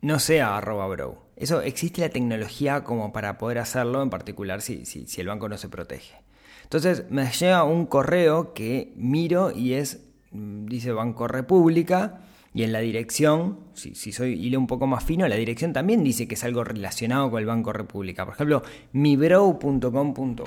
no 0.00 0.18
sea 0.18 0.56
arroba 0.56 0.86
bro. 0.88 1.26
Eso 1.36 1.62
existe 1.62 2.02
la 2.02 2.10
tecnología 2.10 2.84
como 2.84 3.12
para 3.12 3.38
poder 3.38 3.58
hacerlo, 3.58 4.02
en 4.02 4.10
particular 4.10 4.60
si, 4.60 4.84
si 4.84 5.20
el 5.20 5.26
banco 5.28 5.48
no 5.48 5.56
se 5.56 5.68
protege. 5.68 6.29
Entonces 6.70 7.10
me 7.10 7.28
llega 7.32 7.64
un 7.64 7.84
correo 7.86 8.54
que 8.54 8.92
miro 8.94 9.50
y 9.50 9.72
es, 9.72 10.06
mm, 10.30 10.66
dice 10.66 10.92
Banco 10.92 11.26
República, 11.26 12.20
y 12.54 12.62
en 12.62 12.70
la 12.72 12.78
dirección, 12.78 13.58
si, 13.74 13.96
si 13.96 14.12
soy 14.12 14.34
hilo 14.34 14.60
un 14.60 14.68
poco 14.68 14.86
más 14.86 15.02
fino, 15.02 15.26
la 15.26 15.34
dirección 15.34 15.72
también 15.72 16.04
dice 16.04 16.28
que 16.28 16.34
es 16.34 16.44
algo 16.44 16.62
relacionado 16.62 17.28
con 17.28 17.40
el 17.40 17.46
Banco 17.46 17.72
República. 17.72 18.24
Por 18.24 18.34
ejemplo, 18.34 18.62
mibrow.com.uy. 18.92 20.46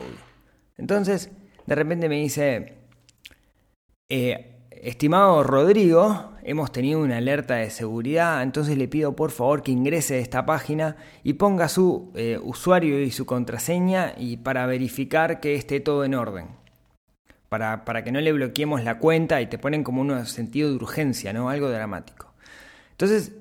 Entonces, 0.78 1.30
de 1.66 1.76
repente 1.76 2.08
me 2.08 2.22
dice, 2.22 2.78
eh, 4.08 4.53
estimado 4.88 5.44
Rodrigo, 5.44 6.34
hemos 6.44 6.72
tenido 6.72 7.00
una 7.00 7.18
alerta 7.18 7.56
de 7.56 7.70
seguridad, 7.70 8.44
entonces 8.44 8.78
le 8.78 8.88
pido 8.88 9.16
por 9.16 9.32
favor 9.32 9.64
que 9.64 9.72
ingrese 9.72 10.16
a 10.16 10.20
esta 10.20 10.46
página 10.46 10.98
y 11.24 11.34
ponga 11.34 11.70
su 11.70 12.12
eh, 12.16 12.40
usuario 12.42 13.02
y 13.02 13.12
su 13.12 13.26
contraseña 13.26 14.14
y 14.18 14.38
para 14.38 14.66
verificar 14.66 15.40
que 15.40 15.56
esté 15.56 15.80
todo 15.80 16.04
en 16.06 16.16
orden 16.16 16.64
para, 17.60 18.04
que 18.04 18.12
no 18.12 18.20
le 18.20 18.34
bloqueemos 18.34 18.84
la 18.84 18.98
cuenta 18.98 19.40
y 19.42 19.48
te 19.48 19.60
ponen 19.60 19.84
como 19.84 20.02
un 20.02 20.26
sentido 20.26 20.70
de 20.70 20.76
urgencia, 20.76 21.34
¿no? 21.34 21.50
Algo 21.50 21.70
dramático. 21.70 22.34
Entonces, 22.92 23.34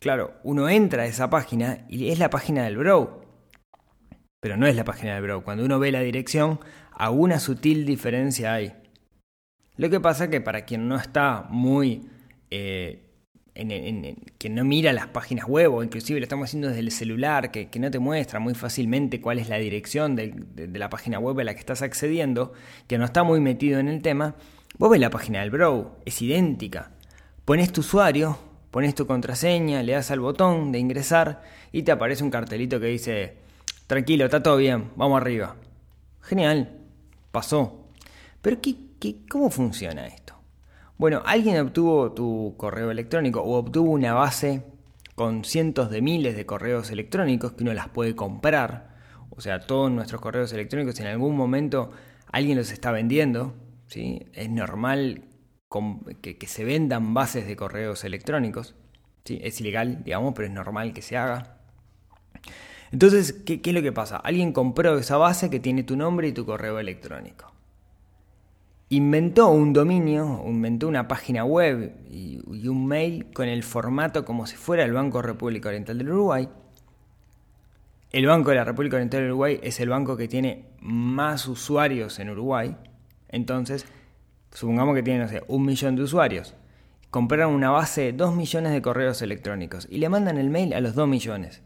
claro, 0.00 0.34
uno 0.42 0.68
entra 0.68 1.04
a 1.04 1.06
esa 1.06 1.30
página 1.30 1.84
y 1.88 2.10
es 2.10 2.18
la 2.18 2.30
página 2.30 2.64
del 2.64 2.78
Bro. 2.78 3.20
Pero 4.40 4.56
no 4.56 4.66
es 4.66 4.74
la 4.74 4.84
página 4.84 5.14
del 5.14 5.22
Bro. 5.22 5.44
Cuando 5.44 5.64
uno 5.64 5.78
ve 5.78 5.92
la 5.92 6.00
dirección, 6.00 6.58
alguna 6.92 7.38
sutil 7.38 7.86
diferencia 7.86 8.54
hay. 8.54 8.74
Lo 9.80 9.88
que 9.88 9.98
pasa 9.98 10.28
que 10.28 10.42
para 10.42 10.66
quien 10.66 10.88
no 10.88 10.96
está 10.96 11.46
muy 11.48 12.06
eh, 12.50 13.00
que 14.38 14.50
no 14.50 14.62
mira 14.62 14.92
las 14.92 15.06
páginas 15.06 15.46
web 15.48 15.72
o 15.72 15.82
inclusive 15.82 16.20
lo 16.20 16.24
estamos 16.24 16.50
haciendo 16.50 16.68
desde 16.68 16.80
el 16.80 16.90
celular, 16.90 17.50
que, 17.50 17.70
no 17.80 17.90
te 17.90 17.98
muestra 17.98 18.40
muy 18.40 18.52
fácilmente 18.52 19.22
cuál 19.22 19.38
es 19.38 19.48
la 19.48 19.56
dirección 19.56 20.16
de, 20.16 20.34
la 20.74 20.90
página 20.90 21.18
web 21.18 21.40
a 21.40 21.44
la 21.44 21.54
que 21.54 21.60
estás 21.60 21.80
accediendo, 21.80 22.52
que 22.88 22.98
no 22.98 23.06
está 23.06 23.22
muy 23.22 23.40
metido 23.40 23.80
en 23.80 23.88
el 23.88 24.02
tema, 24.02 24.34
vos 24.76 24.90
ves 24.90 25.00
la 25.00 25.08
página 25.08 25.40
del 25.40 25.50
Bro, 25.50 25.96
es 26.04 26.20
idéntica. 26.20 26.90
Pones 27.46 27.72
tu 27.72 27.80
usuario, 27.80 28.36
pones 28.70 28.94
tu 28.94 29.06
contraseña, 29.06 29.82
le 29.82 29.92
das 29.92 30.10
al 30.10 30.20
botón 30.20 30.72
de 30.72 30.78
ingresar 30.78 31.40
y 31.72 31.84
te 31.84 31.92
aparece 31.92 32.22
un 32.22 32.30
cartelito 32.30 32.80
que 32.80 32.86
dice, 32.88 33.38
tranquilo, 33.86 34.26
está 34.26 34.42
todo 34.42 34.58
bien, 34.58 34.90
vamos 34.96 35.18
arriba. 35.18 35.56
Genial, 36.20 36.68
pasó. 37.32 37.88
Pero 38.42 38.60
¿qué, 38.60 38.89
cómo 39.28 39.50
funciona 39.50 40.06
esto? 40.06 40.34
Bueno, 40.98 41.22
alguien 41.24 41.58
obtuvo 41.58 42.12
tu 42.12 42.54
correo 42.58 42.90
electrónico 42.90 43.40
o 43.40 43.56
obtuvo 43.56 43.90
una 43.90 44.12
base 44.12 44.62
con 45.14 45.44
cientos 45.44 45.90
de 45.90 46.02
miles 46.02 46.36
de 46.36 46.44
correos 46.44 46.90
electrónicos 46.90 47.52
que 47.52 47.62
uno 47.62 47.72
las 47.72 47.88
puede 47.88 48.14
comprar. 48.14 48.96
O 49.30 49.40
sea, 49.40 49.60
todos 49.60 49.90
nuestros 49.90 50.20
correos 50.20 50.52
electrónicos 50.52 51.00
en 51.00 51.06
algún 51.06 51.36
momento 51.36 51.90
alguien 52.30 52.58
los 52.58 52.70
está 52.70 52.92
vendiendo. 52.92 53.54
¿sí? 53.86 54.26
Es 54.34 54.50
normal 54.50 55.24
que, 56.20 56.36
se 56.46 56.64
vendan 56.64 57.14
bases 57.14 57.46
de 57.46 57.56
correos 57.56 58.04
electrónicos. 58.04 58.74
¿sí? 59.24 59.40
Es 59.42 59.60
ilegal, 59.60 60.04
digamos, 60.04 60.34
pero 60.34 60.48
es 60.48 60.54
normal 60.54 60.92
que 60.92 61.00
se 61.00 61.16
haga. 61.16 61.56
Entonces, 62.92 63.32
¿qué, 63.32 63.62
¿qué, 63.62 63.70
es 63.70 63.74
lo 63.74 63.82
que 63.82 63.92
pasa? 63.92 64.18
Alguien 64.18 64.52
compró 64.52 64.98
esa 64.98 65.16
base 65.16 65.48
que 65.48 65.60
tiene 65.60 65.82
tu 65.82 65.96
nombre 65.96 66.28
y 66.28 66.32
tu 66.32 66.44
correo 66.44 66.78
electrónico 66.78 67.49
inventó 68.90 69.48
un 69.50 69.72
dominio, 69.72 70.42
inventó 70.46 70.88
una 70.88 71.06
página 71.06 71.44
web 71.44 71.94
y, 72.10 72.40
un 72.68 72.86
mail 72.86 73.32
con 73.32 73.48
el 73.48 73.62
formato 73.62 74.24
como 74.24 74.46
si 74.46 74.56
fuera 74.56 74.84
el 74.84 74.92
Banco 74.92 75.22
República 75.22 75.68
Oriental 75.68 75.96
del 75.96 76.10
Uruguay. 76.10 76.48
El 78.10 78.26
Banco 78.26 78.50
de 78.50 78.56
la 78.56 78.64
República 78.64 78.96
Oriental 78.96 79.20
del 79.20 79.30
Uruguay 79.30 79.60
es 79.62 79.78
el 79.78 79.88
banco 79.88 80.16
que 80.16 80.26
tiene 80.26 80.66
más 80.80 81.46
usuarios 81.46 82.18
en 82.18 82.30
Uruguay. 82.30 82.76
Entonces, 83.28 83.86
supongamos 84.50 84.96
que 84.96 85.04
tiene, 85.04 85.20
no 85.20 85.28
sé, 85.28 85.44
un 85.46 85.64
millón 85.64 85.94
de 85.94 86.02
usuarios. 86.02 86.54
Compraron 87.10 87.54
una 87.54 87.70
base 87.70 88.02
de 88.02 88.12
2 88.12 88.34
millones 88.34 88.72
de 88.72 88.82
correos 88.82 89.22
electrónicos 89.22 89.86
y 89.88 89.98
le 89.98 90.08
mandan 90.08 90.36
el 90.36 90.50
mail 90.50 90.74
a 90.74 90.80
los 90.80 90.96
2 90.96 91.06
millones. 91.06 91.62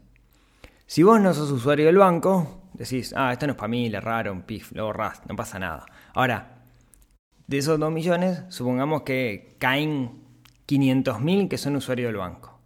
Si 0.85 1.01
vos 1.01 1.19
no 1.19 1.33
sos 1.33 1.49
usuario 1.49 1.87
del 1.87 1.97
banco, 1.97 2.69
decís, 2.73 3.13
ah, 3.17 3.33
esto 3.33 3.47
no 3.47 3.53
es 3.53 3.57
para 3.57 3.67
mí, 3.67 3.89
le 3.89 3.99
raro, 3.99 4.45
pif, 4.45 4.71
lo 4.73 4.85
borrás, 4.85 5.23
no 5.27 5.35
pasa 5.35 5.57
nada. 5.57 5.87
Ahora, 6.13 6.54
de 7.47 7.57
esos 7.57 7.79
2 7.79 7.91
millones, 7.91 8.43
supongamos 8.49 9.03
que 9.03 9.55
caen 9.59 10.23
500.000 10.67 11.47
que 11.47 11.57
son 11.57 11.75
usuarios 11.75 12.09
del 12.09 12.17
banco. 12.17 12.59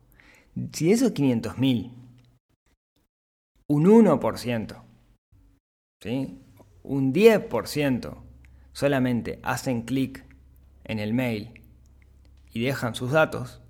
Si 0.74 0.88
de 0.88 0.94
esos 0.94 1.14
500.000, 1.14 1.92
un 3.68 3.86
1%, 3.86 4.84
¿sí? 6.02 6.40
un 6.84 7.14
10% 7.14 8.18
solamente 8.74 9.40
hacen 9.44 9.84
clic 9.84 10.26
en 10.86 11.00
el 11.00 11.14
mail 11.14 11.62
y 12.52 12.62
dejan 12.62 12.96
sus 12.96 13.12
datos, 13.12 13.62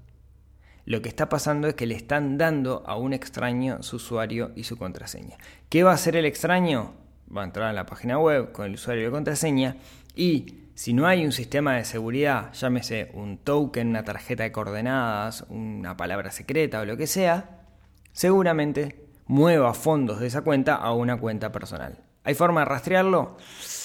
lo 0.86 1.02
que 1.02 1.10
está 1.10 1.30
pasando 1.30 1.68
es 1.68 1.76
que 1.76 1.86
le 1.86 1.96
están 1.96 2.38
dando 2.38 2.84
a 2.88 2.96
un 2.96 3.14
extraño 3.14 3.84
su 3.84 3.98
usuario 3.98 4.52
y 4.56 4.64
su 4.64 4.78
contraseña. 4.78 5.38
¿Qué 5.70 5.84
va 5.84 5.92
a 5.92 5.96
hacer 5.96 6.16
el 6.16 6.26
extraño? 6.26 6.94
Va 7.36 7.42
a 7.42 7.46
entrar 7.46 7.70
en 7.70 7.76
la 7.76 7.86
página 7.86 8.18
web 8.18 8.52
con 8.52 8.66
el 8.66 8.74
usuario 8.74 9.08
y 9.08 9.12
contraseña 9.12 9.78
y 10.16 10.69
si 10.80 10.94
no 10.94 11.08
hay 11.08 11.26
un 11.26 11.34
sistema 11.34 11.76
de 11.76 11.84
seguridad, 11.84 12.54
llámese 12.54 13.12
un 13.14 13.38
token, 13.38 13.90
una 13.90 14.06
tarjeta 14.06 14.44
de 14.44 14.54
coordenadas, 14.54 15.46
una 15.50 15.98
palabra 15.98 16.32
secreta 16.32 16.80
o 16.80 16.86
lo 16.86 16.96
que 16.96 17.06
sea, 17.06 17.66
seguramente 18.14 18.96
mueva 19.26 19.74
fondos 19.74 20.22
de 20.22 20.28
esa 20.28 20.42
cuenta 20.42 20.76
a 20.76 20.94
una 20.94 21.18
cuenta 21.20 21.52
personal. 21.52 22.00
¿Hay 22.24 22.34
forma 22.34 22.62
de 22.62 22.66
rastrearlo? 22.68 23.36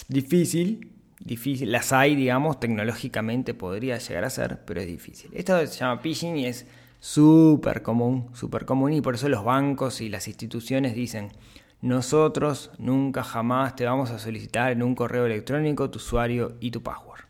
Difícil, 0.07 0.93
difícil. 1.19 1.73
Las 1.73 1.93
hay, 1.93 2.15
digamos, 2.15 2.61
tecnológicamente 2.61 3.55
podría 3.55 3.99
llegar 3.99 4.23
a 4.23 4.31
ser, 4.31 4.61
pero 4.65 4.81
es 4.81 4.87
difícil. 4.87 5.33
Esto 5.35 5.67
se 5.67 5.81
llama 5.81 6.01
phishing 6.01 6.37
y 6.37 6.47
es 6.47 6.65
súper 7.01 7.83
común, 7.83 8.31
súper 8.35 8.67
común 8.67 8.93
y 8.93 9.01
por 9.01 9.17
eso 9.17 9.29
los 9.29 9.43
bancos 9.43 10.01
y 10.01 10.09
las 10.09 10.29
instituciones 10.29 10.95
dicen, 10.95 11.33
nosotros 11.85 12.71
nunca 12.79 13.23
jamás 13.23 13.77
te 13.77 13.85
vamos 13.85 14.11
a 14.11 14.19
solicitar 14.19 14.73
en 14.73 14.83
un 14.83 14.95
correo 14.95 15.27
electrónico 15.27 15.91
tu 15.91 15.99
usuario 15.99 16.57
y 16.59 16.71
tu 16.71 16.83
password. 16.83 17.27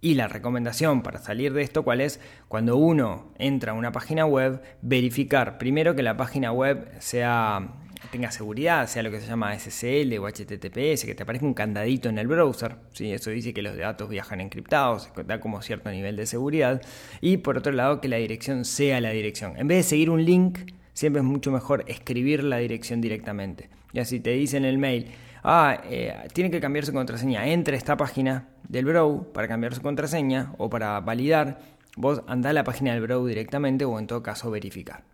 Y 0.00 0.14
la 0.14 0.26
recomendación 0.26 1.02
para 1.02 1.18
salir 1.18 1.52
de 1.52 1.60
esto, 1.60 1.82
¿cuál 1.82 2.00
es? 2.00 2.18
Cuando 2.48 2.78
uno 2.78 3.30
entra 3.36 3.72
a 3.72 3.74
una 3.74 3.92
página 3.92 4.24
web, 4.24 4.62
verificar 4.80 5.58
primero 5.58 5.94
que 5.94 6.02
la 6.02 6.16
página 6.16 6.50
web 6.50 6.90
sea 6.98 7.74
tenga 8.10 8.30
seguridad, 8.30 8.86
sea 8.86 9.02
lo 9.02 9.10
que 9.10 9.20
se 9.20 9.26
llama 9.26 9.54
SSL 9.58 10.16
o 10.18 10.26
HTTPS, 10.26 11.04
que 11.04 11.14
te 11.14 11.24
aparezca 11.24 11.44
un 11.44 11.52
candadito 11.52 12.08
en 12.08 12.16
el 12.16 12.26
browser, 12.26 12.76
¿sí? 12.94 13.12
eso 13.12 13.28
dice 13.28 13.52
que 13.52 13.60
los 13.60 13.76
datos 13.76 14.08
viajan 14.08 14.40
encriptados, 14.40 15.10
da 15.26 15.40
como 15.40 15.60
cierto 15.60 15.90
nivel 15.90 16.16
de 16.16 16.24
seguridad, 16.24 16.80
y 17.20 17.36
por 17.38 17.58
otro 17.58 17.72
lado 17.72 18.00
que 18.00 18.08
la 18.08 18.16
dirección 18.16 18.64
sea 18.64 19.02
la 19.02 19.10
dirección. 19.10 19.58
En 19.58 19.68
vez 19.68 19.78
de 19.78 19.82
seguir 19.82 20.08
un 20.08 20.24
link, 20.24 20.58
siempre 20.98 21.20
es 21.20 21.24
mucho 21.24 21.52
mejor 21.52 21.84
escribir 21.86 22.42
la 22.42 22.56
dirección 22.56 23.00
directamente. 23.00 23.70
Ya 23.92 24.04
si 24.04 24.18
te 24.18 24.30
dicen 24.30 24.64
en 24.64 24.70
el 24.70 24.78
mail, 24.78 25.06
ah, 25.44 25.80
eh, 25.84 26.12
tiene 26.32 26.50
que 26.50 26.60
cambiar 26.60 26.84
su 26.84 26.92
contraseña, 26.92 27.46
entre 27.46 27.76
esta 27.76 27.96
página 27.96 28.48
del 28.68 28.84
Brow 28.84 29.32
para 29.32 29.46
cambiar 29.46 29.76
su 29.76 29.80
contraseña 29.80 30.54
o 30.58 30.68
para 30.68 30.98
validar, 30.98 31.60
vos 31.96 32.22
andá 32.26 32.50
a 32.50 32.52
la 32.52 32.64
página 32.64 32.94
del 32.94 33.02
Brow 33.02 33.24
directamente 33.24 33.84
o 33.84 33.96
en 33.96 34.08
todo 34.08 34.24
caso 34.24 34.50
verificar. 34.50 35.04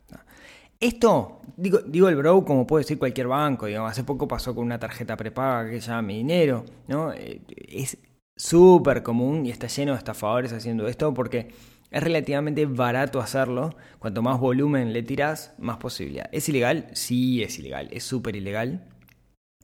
Esto, 0.81 1.43
digo, 1.59 1.81
digo 1.81 2.09
el 2.09 2.17
Brow 2.17 2.47
como 2.47 2.67
puede 2.67 2.85
decir 2.85 2.99
cualquier 2.99 3.29
banco, 3.29 3.67
digamos, 3.67 3.91
hace 3.91 4.05
poco 4.05 4.26
pasó 4.26 4.55
con 4.55 4.64
una 4.64 4.79
tarjeta 4.79 5.19
prepaga 5.19 5.69
que 5.69 5.83
se 5.83 5.88
llama 5.88 6.03
Mi 6.03 6.17
Dinero, 6.17 6.64
¿no? 6.88 7.12
Eh, 7.12 7.43
es 7.69 7.99
súper 8.35 9.03
común 9.03 9.45
y 9.45 9.50
está 9.50 9.67
lleno 9.67 9.93
de 9.93 9.99
estafadores 9.99 10.50
haciendo 10.55 10.88
esto 10.88 11.12
porque 11.12 11.49
es 11.95 12.03
relativamente 12.03 12.67
barato 12.67 13.21
hacerlo. 13.21 13.77
Cuanto 14.01 14.21
más 14.21 14.41
volumen 14.41 14.93
le 14.93 15.05
tiras, 15.05 15.55
más 15.59 15.77
posibilidad. 15.77 16.29
¿Es 16.33 16.49
ilegal? 16.49 16.89
Sí, 16.93 17.41
es 17.41 17.57
ilegal. 17.61 17.89
Es 17.93 18.03
súper 18.03 18.35
ilegal. 18.35 18.85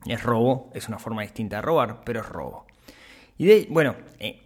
Es 0.05 0.23
robo. 0.23 0.71
Es 0.73 0.87
una 0.87 0.97
forma 0.97 1.23
distinta 1.23 1.57
de 1.57 1.61
robar, 1.61 2.03
pero 2.05 2.21
es 2.21 2.29
robo. 2.29 2.65
Y 3.37 3.45
de, 3.47 3.67
bueno, 3.69 3.95
eh, 4.17 4.43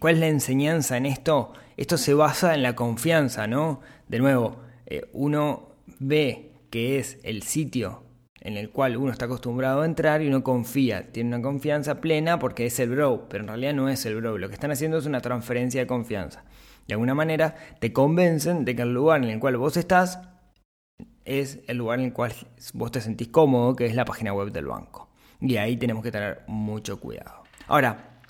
¿cuál 0.00 0.14
es 0.14 0.20
la 0.20 0.28
enseñanza 0.28 0.96
en 0.96 1.04
esto? 1.04 1.52
Esto 1.76 1.98
se 1.98 2.14
basa 2.14 2.54
en 2.54 2.62
la 2.62 2.74
confianza, 2.74 3.46
¿no? 3.46 3.82
De 4.08 4.20
nuevo, 4.20 4.62
eh, 4.86 5.10
uno 5.12 5.74
ve 5.98 6.52
que 6.70 6.98
es 6.98 7.18
el 7.24 7.42
sitio 7.42 8.04
en 8.40 8.56
el 8.56 8.70
cual 8.70 8.96
uno 8.96 9.12
está 9.12 9.26
acostumbrado 9.26 9.82
a 9.82 9.86
entrar 9.86 10.22
y 10.22 10.28
uno 10.28 10.42
confía, 10.42 11.12
tiene 11.12 11.36
una 11.36 11.42
confianza 11.42 12.00
plena 12.00 12.38
porque 12.38 12.64
es 12.64 12.78
el 12.80 12.88
bro, 12.88 13.28
pero 13.28 13.44
en 13.44 13.48
realidad 13.48 13.74
no 13.74 13.90
es 13.90 14.06
el 14.06 14.16
bro. 14.16 14.38
Lo 14.38 14.48
que 14.48 14.54
están 14.54 14.70
haciendo 14.70 14.96
es 14.96 15.04
una 15.04 15.20
transferencia 15.20 15.82
de 15.82 15.86
confianza 15.86 16.44
de 16.88 16.94
alguna 16.94 17.14
manera 17.14 17.54
te 17.78 17.92
convencen 17.92 18.64
de 18.64 18.74
que 18.74 18.82
el 18.82 18.92
lugar 18.92 19.22
en 19.22 19.30
el 19.30 19.38
cual 19.38 19.56
vos 19.56 19.76
estás 19.76 20.18
es 21.24 21.60
el 21.68 21.76
lugar 21.76 22.00
en 22.00 22.06
el 22.06 22.12
cual 22.12 22.32
vos 22.72 22.90
te 22.90 23.00
sentís 23.00 23.28
cómodo, 23.28 23.76
que 23.76 23.86
es 23.86 23.94
la 23.94 24.04
página 24.04 24.32
web 24.32 24.50
del 24.50 24.66
banco. 24.66 25.10
Y 25.40 25.56
ahí 25.56 25.76
tenemos 25.76 26.02
que 26.02 26.10
tener 26.10 26.40
mucho 26.46 26.98
cuidado. 26.98 27.44
Ahora, 27.66 28.22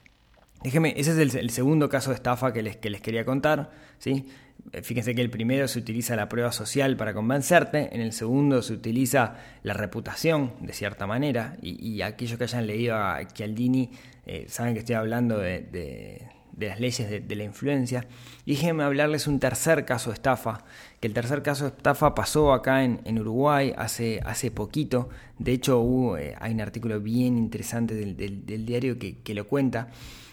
déjeme, 0.63 0.93
ese 0.97 1.13
es 1.23 1.35
el, 1.35 1.51
segundo 1.51 1.89
caso 1.89 2.11
de 2.11 2.17
estafa 2.17 2.53
que 2.53 2.63
les, 2.63 2.77
que 2.77 2.91
les 2.91 3.01
quería 3.01 3.25
contar. 3.25 3.71
¿sí? 3.99 4.27
Eh, 4.73 4.83
fíjense 4.83 5.15
que 5.15 5.23
el 5.23 5.31
primero 5.31 5.69
se 5.69 5.79
utiliza 5.79 6.17
la 6.17 6.29
prueba 6.29 6.53
social 6.53 6.97
para 6.97 7.15
convencerte, 7.15 7.95
en 7.95 8.01
el 8.01 8.13
segundo 8.13 8.63
se 8.63 8.73
utiliza 8.73 9.37
la 9.63 9.75
reputación 9.75 10.55
de 10.61 10.73
cierta 10.73 11.07
manera, 11.07 11.57
y, 11.63 12.03
aquellos 12.03 12.39
que 12.39 12.45
hayan 12.45 12.67
leído 12.67 12.97
a 12.97 13.27
Chialdini 13.27 13.91
eh, 14.27 14.47
saben 14.49 14.75
que 14.75 14.81
estoy 14.81 14.97
hablando 14.97 15.39
de, 15.39 16.29
las 16.67 16.81
leyes 16.81 17.29
de, 17.29 17.37
la 17.37 17.45
influencia. 17.45 18.07
Y 18.45 18.55
déjenme 18.55 18.85
hablarles 18.85 19.27
un 19.27 19.39
tercer 19.39 19.85
caso 19.85 20.11
de 20.11 20.15
estafa, 20.15 20.65
que 21.01 21.07
el 21.07 21.15
tercer 21.15 21.43
caso 21.43 21.65
de 21.65 21.77
estafa 21.77 22.15
pasó 22.15 22.53
acá 22.53 22.83
en, 22.85 23.19
Uruguay 23.19 23.73
hace, 23.77 24.21
hace 24.25 24.51
poquito, 24.51 25.09
de 25.39 25.53
hecho 25.53 26.19
eh, 26.19 26.35
hay 26.41 26.53
un 26.53 26.61
artículo 26.61 27.01
bien 27.01 27.39
interesante 27.39 27.95
del, 27.95 28.67
diario 28.67 28.99
que, 28.99 29.35
lo 29.35 29.47
cuenta. 29.47 29.89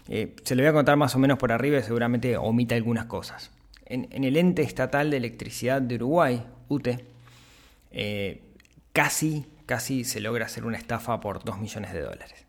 se 0.07 0.55
lo 0.55 0.63
voy 0.63 0.69
a 0.69 0.73
contar 0.73 0.97
más 0.97 1.15
o 1.15 1.19
menos 1.19 1.37
por 1.37 1.51
arriba 1.51 1.77
y 1.77 1.83
seguramente 1.83 2.37
omita 2.37 2.75
algunas 2.75 3.05
cosas 3.05 3.51
en, 3.85 4.23
el 4.23 4.37
ente 4.37 4.61
estatal 4.61 5.11
de 5.11 5.17
electricidad 5.17 5.81
de 5.81 5.95
Uruguay, 5.95 6.45
UTE, 6.67 7.05
eh, 7.91 8.41
casi, 8.91 9.45
casi 9.65 10.03
se 10.03 10.19
logra 10.19 10.45
hacer 10.45 10.65
una 10.65 10.77
estafa 10.77 11.19
por 11.19 11.43
2 11.43 11.59
millones 11.59 11.93
de 11.93 12.01
dólares. 12.01 12.44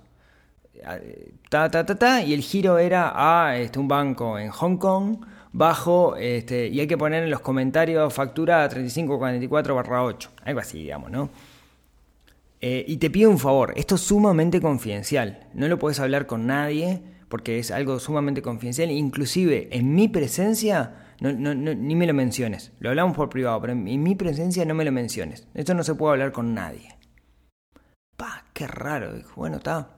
Ta, 1.48 1.70
ta, 1.70 1.84
ta, 1.84 1.94
ta, 1.96 2.22
y 2.22 2.32
el 2.32 2.40
giro 2.40 2.78
era 2.78 3.12
a 3.14 3.58
este, 3.58 3.78
un 3.78 3.88
banco 3.88 4.38
en 4.38 4.50
Hong 4.50 4.78
Kong, 4.78 5.18
bajo, 5.52 6.16
este, 6.16 6.68
y 6.68 6.80
hay 6.80 6.86
que 6.86 6.96
poner 6.96 7.24
en 7.24 7.30
los 7.30 7.40
comentarios 7.40 8.12
factura 8.12 8.68
3544-8, 8.70 10.28
algo 10.44 10.60
así, 10.60 10.78
digamos, 10.78 11.10
¿no? 11.10 11.28
Eh, 12.60 12.84
y 12.86 12.96
te 12.96 13.10
pido 13.10 13.28
un 13.28 13.38
favor, 13.38 13.72
esto 13.76 13.96
es 13.96 14.00
sumamente 14.00 14.60
confidencial, 14.60 15.46
no 15.52 15.68
lo 15.68 15.78
puedes 15.78 16.00
hablar 16.00 16.26
con 16.26 16.46
nadie, 16.46 17.02
porque 17.32 17.58
es 17.58 17.70
algo 17.70 17.98
sumamente 17.98 18.42
confidencial, 18.42 18.90
inclusive 18.90 19.68
en 19.72 19.94
mi 19.94 20.06
presencia, 20.06 21.14
ni 21.18 21.96
me 21.96 22.06
lo 22.06 22.12
menciones, 22.12 22.72
lo 22.78 22.90
hablamos 22.90 23.16
por 23.16 23.30
privado, 23.30 23.58
pero 23.58 23.72
en, 23.72 24.02
mi 24.02 24.14
presencia 24.14 24.66
no 24.66 24.74
me 24.74 24.84
lo 24.84 24.92
menciones, 24.92 25.48
esto 25.54 25.72
no 25.72 25.82
se 25.82 25.94
puede 25.94 26.12
hablar 26.12 26.32
con 26.32 26.52
nadie. 26.52 26.94
Pa, 28.18 28.44
qué 28.52 28.66
raro, 28.66 29.14
bueno, 29.34 29.56
está, 29.56 29.96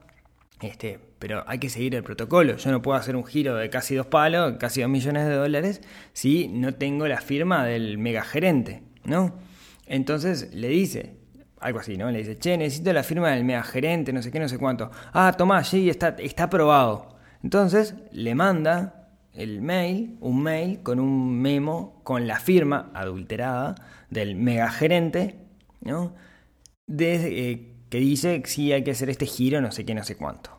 este, 0.62 1.00
pero 1.18 1.42
hay 1.48 1.58
que 1.58 1.70
seguir 1.70 1.96
el 1.96 2.04
protocolo, 2.04 2.56
yo 2.56 2.70
no 2.70 2.82
puedo 2.82 2.96
hacer 2.96 3.16
un 3.16 3.24
giro 3.24 3.56
de 3.56 3.68
casi 3.68 3.96
dos 3.96 4.06
palos, 4.06 4.54
casi 4.60 4.82
dos 4.82 4.90
millones 4.90 5.26
de 5.26 5.34
dólares, 5.34 5.80
si 6.12 6.46
no 6.46 6.74
tengo 6.74 7.08
la 7.08 7.20
firma 7.20 7.64
del 7.64 7.98
mega 7.98 8.22
gerente, 8.22 8.84
¿no? 9.02 9.40
Entonces 9.88 10.54
le 10.54 10.68
dice, 10.68 11.16
algo 11.58 11.80
así, 11.80 11.96
¿no? 11.96 12.12
Le 12.12 12.18
dice, 12.18 12.38
che, 12.38 12.56
necesito 12.56 12.92
la 12.92 13.02
firma 13.02 13.32
del 13.32 13.42
mega 13.42 13.64
gerente, 13.64 14.12
no 14.12 14.22
sé 14.22 14.30
qué, 14.30 14.38
no 14.38 14.48
sé 14.48 14.56
cuánto. 14.56 14.92
Ah, 15.12 15.34
tomá, 15.36 15.64
sí, 15.64 15.90
está 15.90 16.44
aprobado. 16.44 17.13
Entonces 17.44 17.94
le 18.10 18.34
manda 18.34 19.10
el 19.34 19.60
mail, 19.60 20.16
un 20.20 20.42
mail 20.42 20.82
con 20.82 20.98
un 20.98 21.42
memo 21.42 22.00
con 22.02 22.26
la 22.26 22.40
firma 22.40 22.90
adulterada 22.94 23.74
del 24.08 24.34
megagerente, 24.34 25.40
¿no? 25.82 26.14
De, 26.86 27.50
eh, 27.50 27.74
que 27.90 27.98
dice 27.98 28.40
que 28.40 28.48
sí 28.48 28.72
hay 28.72 28.82
que 28.82 28.92
hacer 28.92 29.10
este 29.10 29.26
giro, 29.26 29.60
no 29.60 29.72
sé 29.72 29.84
qué, 29.84 29.94
no 29.94 30.04
sé 30.04 30.16
cuánto. 30.16 30.58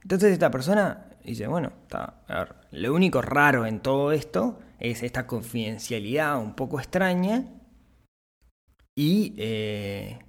Entonces 0.00 0.32
esta 0.32 0.52
persona 0.52 1.08
dice, 1.24 1.48
bueno, 1.48 1.72
está, 1.82 2.22
a 2.28 2.38
ver, 2.38 2.54
lo 2.70 2.94
único 2.94 3.20
raro 3.20 3.66
en 3.66 3.80
todo 3.80 4.12
esto 4.12 4.60
es 4.78 5.02
esta 5.02 5.26
confidencialidad 5.26 6.38
un 6.38 6.54
poco 6.54 6.78
extraña 6.78 7.46
y, 8.94 9.34
eh, 9.38 10.20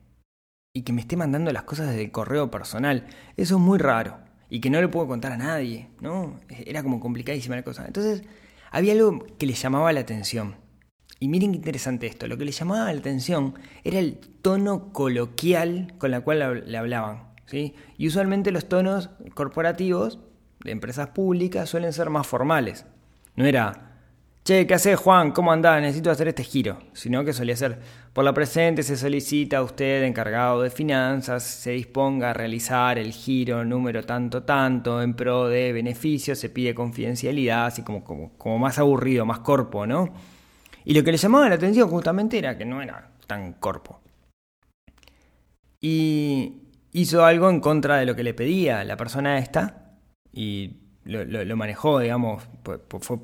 y 0.73 0.81
que 0.81 0.91
me 0.93 1.01
esté 1.01 1.17
mandando 1.17 1.51
las 1.51 1.63
cosas 1.63 1.89
desde 1.89 2.05
el 2.05 2.11
correo 2.11 2.49
personal. 2.49 3.05
Eso 3.35 3.57
es 3.57 3.61
muy 3.61 3.77
raro 3.77 4.26
y 4.49 4.59
que 4.59 4.69
no 4.69 4.81
le 4.81 4.87
puedo 4.87 5.07
contar 5.07 5.31
a 5.31 5.37
nadie, 5.37 5.89
¿no? 5.99 6.39
Era 6.49 6.83
como 6.83 6.99
complicadísima 6.99 7.55
la 7.55 7.63
cosa. 7.63 7.85
Entonces, 7.85 8.23
había 8.71 8.93
algo 8.93 9.25
que 9.37 9.45
le 9.45 9.53
llamaba 9.53 9.91
la 9.93 10.01
atención. 10.01 10.55
Y 11.19 11.29
miren 11.29 11.51
qué 11.51 11.57
interesante 11.57 12.07
esto, 12.07 12.27
lo 12.27 12.37
que 12.37 12.45
le 12.45 12.51
llamaba 12.51 12.91
la 12.91 12.99
atención 12.99 13.55
era 13.83 13.97
el 13.97 14.19
tono 14.19 14.93
coloquial 14.93 15.93
con 15.97 16.11
la 16.11 16.21
cual 16.21 16.63
le 16.65 16.77
hablaban, 16.77 17.33
¿sí? 17.47 17.73
Y 17.97 18.07
usualmente 18.07 18.51
los 18.51 18.69
tonos 18.69 19.09
corporativos 19.33 20.19
de 20.63 20.71
empresas 20.71 21.09
públicas 21.09 21.69
suelen 21.69 21.91
ser 21.91 22.11
más 22.11 22.27
formales. 22.27 22.85
No 23.35 23.45
era 23.45 23.86
Che, 24.47 24.65
¿qué 24.65 24.75
hace 24.75 24.95
Juan? 24.95 25.33
¿Cómo 25.33 25.51
anda? 25.51 25.77
Necesito 25.81 26.09
hacer 26.09 26.29
este 26.29 26.41
giro. 26.41 26.77
Sino 26.93 27.25
que 27.25 27.33
solía 27.33 27.57
ser, 27.57 27.79
por 28.13 28.23
la 28.23 28.33
presente 28.33 28.81
se 28.81 28.95
solicita 28.95 29.57
a 29.57 29.61
usted, 29.61 30.03
encargado 30.03 30.61
de 30.61 30.69
finanzas, 30.69 31.43
se 31.43 31.71
disponga 31.71 32.29
a 32.29 32.33
realizar 32.33 32.97
el 32.97 33.11
giro 33.11 33.65
número 33.65 34.05
tanto 34.05 34.43
tanto 34.43 35.01
en 35.01 35.15
pro 35.15 35.49
de 35.49 35.73
beneficios, 35.73 36.39
se 36.39 36.49
pide 36.49 36.73
confidencialidad, 36.73 37.65
así 37.65 37.81
como, 37.81 38.05
como, 38.05 38.37
como 38.37 38.57
más 38.57 38.79
aburrido, 38.79 39.25
más 39.25 39.39
corpo, 39.39 39.85
¿no? 39.85 40.13
Y 40.85 40.93
lo 40.93 41.03
que 41.03 41.11
le 41.11 41.17
llamaba 41.17 41.49
la 41.49 41.55
atención 41.55 41.89
justamente 41.89 42.37
era 42.37 42.57
que 42.57 42.63
no 42.63 42.81
era 42.81 43.11
tan 43.27 43.51
corpo. 43.51 43.99
Y 45.81 46.69
hizo 46.93 47.25
algo 47.25 47.49
en 47.49 47.59
contra 47.59 47.97
de 47.97 48.05
lo 48.05 48.15
que 48.15 48.23
le 48.23 48.33
pedía 48.33 48.85
la 48.85 48.95
persona 48.95 49.39
esta 49.39 49.97
y 50.31 50.86
lo, 51.07 51.57
manejó, 51.57 51.99
digamos, 51.99 52.43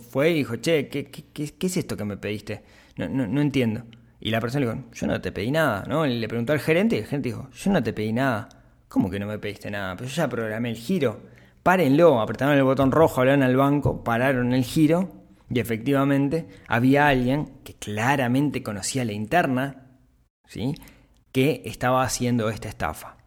fue, 0.10 0.32
y 0.32 0.34
dijo, 0.36 0.56
che, 0.58 0.88
¿qué, 0.88 1.06
qué, 1.06 1.54
es 1.60 1.78
esto 1.78 1.98
que 1.98 2.06
me 2.06 2.18
pediste? 2.18 2.64
No, 2.98 3.08
no, 3.10 3.42
entiendo. 3.42 3.84
Y 4.20 4.32
la 4.32 4.40
persona 4.40 4.66
le 4.66 4.72
dijo, 4.72 4.86
yo 4.94 5.08
no 5.08 5.22
te 5.22 5.32
pedí 5.32 5.52
nada, 5.52 5.84
¿no? 5.88 6.06
Le 6.06 6.28
preguntó 6.28 6.54
al 6.54 6.60
gerente 6.60 6.96
y 6.96 7.00
el 7.00 7.06
gerente 7.06 7.30
dijo, 7.30 7.50
yo 7.52 7.72
no 7.72 7.84
te 7.84 7.92
pedí 7.92 8.14
nada. 8.14 8.50
¿Cómo 8.88 9.10
que 9.10 9.20
no 9.20 9.28
me 9.28 9.38
pediste 9.38 9.70
nada? 9.70 9.96
Pero 9.96 10.10
yo 10.10 10.16
ya 10.16 10.30
programé 10.30 10.70
el 10.70 10.78
giro. 10.78 11.20
Párenlo, 11.62 12.22
apretaron 12.22 12.56
el 12.56 12.64
botón 12.64 12.92
rojo, 12.92 13.22
hablaron 13.22 13.44
al 13.44 13.56
banco, 13.56 14.04
pararon 14.04 14.54
el 14.54 14.64
giro 14.64 15.24
y 15.50 15.60
efectivamente 15.60 16.48
había 16.68 17.08
alguien 17.08 17.60
que 17.64 17.74
claramente 17.74 18.64
conocía 18.64 19.06
la 19.06 19.14
interna, 19.14 19.88
¿sí? 20.46 20.76
Que 21.32 21.62
estaba 21.66 22.04
haciendo 22.04 22.50
esta 22.50 22.70
estafa. 22.70 23.18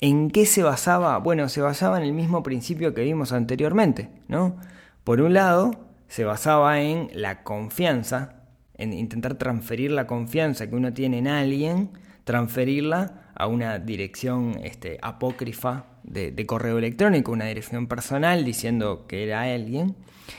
¿En 0.00 0.30
qué 0.30 0.46
se 0.46 0.62
basaba? 0.62 1.18
Bueno, 1.18 1.48
se 1.48 1.60
basaba 1.60 1.98
en 1.98 2.04
el 2.04 2.12
mismo 2.12 2.42
principio 2.42 2.94
que 2.94 3.02
vimos 3.02 3.32
anteriormente, 3.32 4.10
¿no? 4.28 4.56
Por 5.02 5.20
un 5.20 5.34
lado, 5.34 5.72
se 6.06 6.24
basaba 6.24 6.80
en 6.80 7.10
la 7.14 7.42
confianza, 7.42 8.36
en 8.74 8.92
intentar 8.92 9.34
transferir 9.34 9.90
la 9.90 10.06
confianza 10.06 10.68
que 10.68 10.76
uno 10.76 10.92
tiene 10.92 11.18
en 11.18 11.26
alguien, 11.26 11.90
transferirla 12.22 13.32
a 13.34 13.46
una 13.46 13.78
dirección 13.78 14.60
este, 14.62 14.98
apócrifa 15.02 15.86
de, 16.04 16.46
correo 16.46 16.78
electrónico, 16.78 17.32
una 17.32 17.46
dirección 17.46 17.86
personal 17.88 18.44
diciendo 18.44 19.06
que 19.06 19.24
era 19.24 19.42
alguien. 19.42 19.96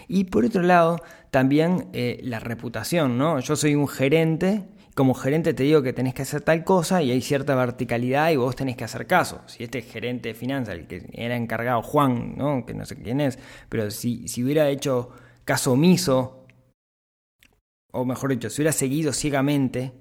Y 0.08 0.26
por 0.26 0.46
otro 0.46 0.62
lado, 0.64 1.02
también 1.32 1.88
eh, 1.94 2.20
la 2.24 2.40
reputación, 2.40 3.18
¿no? 3.18 3.40
Yo 3.40 3.56
soy 3.56 3.76
un 3.76 3.88
gerente, 3.88 4.64
como 4.96 5.14
gerente 5.14 5.54
te 5.54 5.64
digo 5.64 5.82
que 5.82 5.94
tenés 5.94 6.14
que 6.14 6.24
hacer 6.24 6.42
tal 6.42 6.64
cosa 6.64 7.02
y 7.02 7.12
hay 7.12 7.22
cierta 7.22 7.56
verticalidad 7.56 8.32
y 8.32 8.36
vos 8.36 8.56
tenés 8.56 8.76
que 8.76 8.84
hacer 8.84 9.08
caso. 9.08 9.42
Si 9.48 9.64
este 9.64 9.82
gerente 9.82 10.30
de 10.30 10.36
finanzas, 10.36 10.76
el 10.76 10.88
que 10.88 11.10
era 11.14 11.36
encargado, 11.36 11.82
Juan, 11.82 12.36
¿no? 12.38 12.66
Que 12.66 12.74
no 12.74 12.86
sé 12.86 12.96
quién 12.96 13.22
es, 13.22 13.40
pero 13.70 13.92
si, 13.92 14.28
si 14.28 14.44
hubiera 14.44 14.70
hecho 14.70 15.10
caso 15.46 15.74
omiso, 15.74 16.46
o 17.92 18.06
mejor 18.06 18.32
dicho, 18.32 18.50
si 18.50 18.62
hubiera 18.62 18.72
seguido 18.72 19.14
ciegamente, 19.14 19.94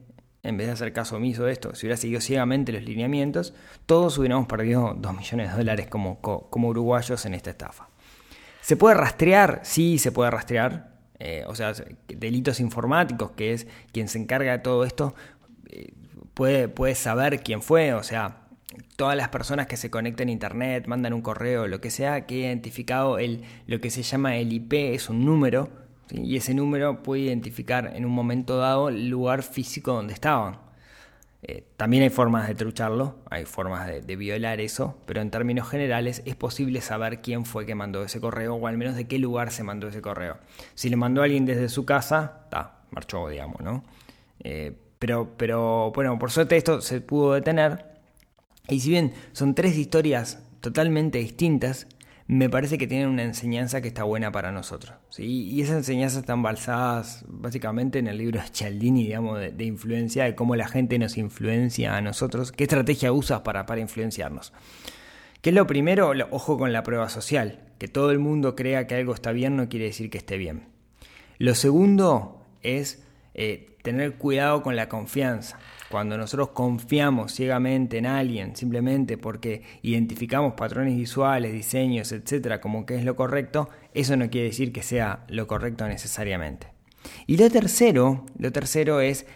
en 0.43 0.57
vez 0.57 0.67
de 0.67 0.73
hacer 0.73 0.93
caso 0.93 1.17
omiso 1.17 1.45
de 1.45 1.53
esto, 1.53 1.75
si 1.75 1.87
hubiera 1.87 1.97
seguido 1.97 2.21
ciegamente 2.21 2.73
los 2.73 2.83
lineamientos, 2.83 3.55
todos 3.87 4.19
hubiéramos 4.19 4.47
perdido 4.47 4.95
2 4.97 5.17
millones 5.17 5.51
de 5.51 5.57
dólares 5.57 5.87
como, 5.89 6.21
como 6.21 6.69
uruguayos 6.69 7.25
en 7.27 7.35
esta 7.35 7.51
estafa. 7.51 7.89
¿Se 8.61 8.77
puede 8.77 8.97
rastrear? 8.97 9.61
Sí, 9.63 9.99
se 9.99 10.13
puede 10.13 10.31
rastrear. 10.31 10.98
Eh, 11.21 11.45
o 11.47 11.55
sea, 11.55 11.73
delitos 12.09 12.61
informáticos, 12.61 13.33
que 13.33 13.53
es 13.53 13.67
quien 13.93 14.09
se 14.09 14.19
encarga 14.19 14.53
de 14.53 14.59
todo 14.59 14.85
esto, 14.85 15.15
eh, 15.69 15.93
puede, 16.35 16.95
saber 16.95 17.43
quién 17.43 17.63
fue. 17.63 17.95
O 17.95 18.03
sea, 18.03 18.49
todas 18.97 19.17
las 19.17 19.29
personas 19.29 19.67
que 19.67 19.77
se 19.77 19.91
conectan 19.91 20.29
a 20.29 20.33
internet, 20.33 20.87
mandan 20.87 21.13
un 21.13 21.23
correo, 21.23 21.67
lo 21.67 21.81
que 21.81 21.91
sea, 21.91 22.27
que 22.27 22.37
identificado 22.37 23.19
el, 23.19 23.43
lo 23.67 23.81
que 23.81 23.91
se 23.91 24.03
llama 24.03 24.37
el 24.37 24.53
IP, 24.53 24.95
es 24.95 25.09
un 25.09 25.25
número, 25.25 25.71
y 26.11 26.37
ese 26.37 26.55
número 26.55 27.03
puede 27.03 27.23
identificar 27.23 27.93
en 27.95 28.05
un 28.07 28.13
momento 28.13 28.59
dado 28.59 28.89
el 28.89 29.09
lugar 29.09 29.43
físico 29.43 29.93
donde 29.93 30.15
estaban. 30.15 30.68
Eh, 31.43 31.65
también 31.77 32.03
hay 32.03 32.11
formas 32.11 32.49
de 32.49 32.55
trucharlo, 32.57 33.17
hay 33.31 33.45
formas 33.45 33.87
de, 33.87 34.17
violar 34.17 34.61
eso, 34.61 34.99
pero 35.07 35.21
en 35.21 35.31
términos 35.31 35.69
generales 35.69 36.23
es 36.25 36.35
posible 36.35 36.81
saber 36.81 37.21
quién 37.21 37.45
fue 37.45 37.65
que 37.65 37.77
mandó 37.77 38.03
ese 38.03 38.21
correo 38.21 38.57
o 38.57 38.67
al 38.67 38.77
menos 38.77 38.97
de 38.97 39.07
qué 39.07 39.19
lugar 39.19 39.53
se 39.53 39.63
mandó 39.63 39.89
ese 39.89 40.03
correo. 40.03 40.39
Si 40.75 40.89
le 40.89 40.97
mandó 40.97 41.23
alguien 41.23 41.47
desde 41.47 41.69
su 41.69 41.85
casa, 41.85 42.41
está, 42.45 42.81
marchó, 42.91 43.29
digamos, 43.29 43.61
¿no? 43.61 43.85
Eh, 44.41 44.73
pero, 44.99 45.35
pero, 45.37 45.93
bueno, 45.95 46.19
por 46.19 46.33
suerte 46.33 46.57
esto 46.57 46.81
se 46.81 47.01
pudo 47.01 47.35
detener. 47.35 47.87
Y 48.69 48.81
si 48.81 48.91
bien 48.91 49.15
son 49.33 49.55
tres 49.55 49.77
historias 49.77 50.43
totalmente 50.61 51.19
distintas, 51.19 51.87
me 52.29 52.51
parece 52.51 52.77
que 52.77 52.87
tienen 52.87 53.09
una 53.09 53.23
enseñanza 53.23 53.81
que 53.81 53.89
está 53.89 54.05
buena 54.05 54.31
para 54.31 54.53
nosotros. 54.53 54.95
Y 55.17 55.63
esas 55.63 55.79
enseñanzas 55.79 56.21
están 56.21 56.43
basadas 56.43 57.25
básicamente 57.27 57.99
en 57.99 58.07
el 58.07 58.19
libro 58.19 58.39
de 58.39 58.47
Cialdini, 58.49 59.05
digamos, 59.05 59.41
de, 59.41 59.65
influencia, 59.65 60.25
de 60.25 60.35
cómo 60.35 60.55
la 60.55 60.69
gente 60.69 60.99
nos 60.99 61.17
influencia 61.17 61.97
a 61.97 62.03
nosotros, 62.03 62.53
qué 62.53 62.65
estrategia 62.65 63.13
usas 63.13 63.41
para, 63.41 63.65
para 63.65 63.81
influenciarnos. 63.81 64.53
¿Qué 65.41 65.51
es 65.51 65.57
lo 65.57 65.67
primero? 65.67 66.13
Ojo 66.31 66.59
con 66.59 66.75
la 66.75 66.83
prueba 66.83 67.09
social. 67.09 67.61
Que 67.79 67.89
todo 67.89 68.11
el 68.11 68.19
mundo 68.19 68.55
crea 68.55 68.87
que 68.87 68.97
algo 68.97 69.15
está 69.15 69.33
bien 69.33 69.57
no 69.57 69.71
quiere 69.71 69.87
decir 69.87 70.11
que 70.11 70.19
esté 70.19 70.37
bien. 70.37 70.65
Lo 71.39 71.55
segundo 71.55 72.45
es 72.63 73.03
eh, 73.33 73.77
tener 73.83 74.17
cuidado 74.17 74.63
con 74.63 74.77
la 74.77 74.91
confianza. 74.91 75.59
Cuando 75.91 76.19
nosotros 76.19 76.51
confiamos 76.51 77.33
ciegamente 77.33 77.97
en 77.97 78.05
alguien, 78.05 78.55
simplemente 78.55 79.17
porque 79.17 79.63
identificamos 79.81 80.53
patrones 80.53 80.97
visuales, 80.97 81.53
diseños, 81.53 82.13
etcétera, 82.13 82.61
como 82.61 82.85
que 82.85 82.97
es 82.97 83.05
lo 83.05 83.17
correcto, 83.17 83.71
eso 83.95 84.15
no 84.17 84.29
quiere 84.29 84.49
decir 84.49 84.71
que 84.73 84.83
sea 84.83 85.25
lo 85.29 85.47
correcto 85.47 85.89
necesariamente. 85.89 86.67
Y 87.27 87.39
lo 87.39 87.49
tercero, 87.49 88.27
lo 88.39 88.53
tercero 88.53 89.01
es 89.01 89.27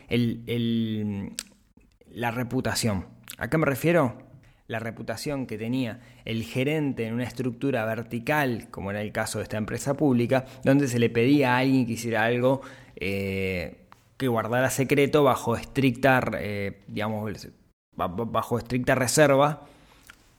la 2.10 2.30
reputación. 2.30 3.06
¿A 3.38 3.48
qué 3.48 3.56
me 3.56 3.64
refiero? 3.64 4.18
La 4.66 4.78
reputación 4.78 5.46
que 5.46 5.56
tenía 5.56 6.00
el 6.24 6.42
gerente 6.44 7.06
en 7.06 7.14
una 7.14 7.24
estructura 7.24 7.84
vertical, 7.86 8.68
como 8.70 8.90
era 8.90 9.00
el 9.00 9.12
caso 9.12 9.38
de 9.38 9.44
esta 9.44 9.56
empresa 9.56 9.94
pública, 9.94 10.44
donde 10.64 10.86
se 10.86 10.98
le 10.98 11.08
pedía 11.08 11.54
a 11.54 11.58
alguien 11.58 11.86
que 11.86 11.92
hiciera 11.92 12.24
algo 12.24 12.60
eh, 12.96 13.81
que 14.22 14.28
guardara 14.28 14.70
secreto 14.70 15.24
bajo 15.24 15.56
estricta, 15.56 16.20
eh, 16.38 16.82
digamos, 16.86 17.48
bajo 17.96 18.58
estricta 18.58 18.94
reserva. 18.94 19.66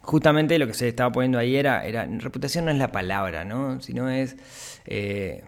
Justamente 0.02 0.58
lo 0.58 0.68
que 0.68 0.74
se 0.74 0.88
estaba 0.88 1.12
poniendo 1.12 1.38
ahí 1.38 1.56
era, 1.56 1.84
reputación 2.20 2.66
no 2.66 2.72
es 2.72 2.78
la 2.78 2.92
palabra, 2.92 3.46
¿no? 3.46 3.82
Sino 3.82 4.10
es... 4.10 4.38
Eh, 4.86 5.44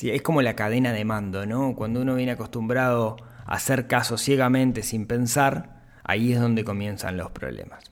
es 0.00 0.22
como 0.22 0.42
la 0.42 0.54
cadena 0.54 0.92
de 0.92 1.04
mando, 1.04 1.44
¿no? 1.46 1.74
Cuando 1.74 2.00
uno 2.00 2.14
viene 2.14 2.32
acostumbrado 2.32 3.16
a 3.44 3.54
hacer 3.54 3.88
caso 3.88 4.16
ciegamente 4.16 4.84
sin 4.84 5.06
pensar, 5.06 5.82
ahí 6.04 6.32
es 6.32 6.40
donde 6.40 6.62
comienzan 6.62 7.16
los 7.16 7.32
problemas. 7.32 7.84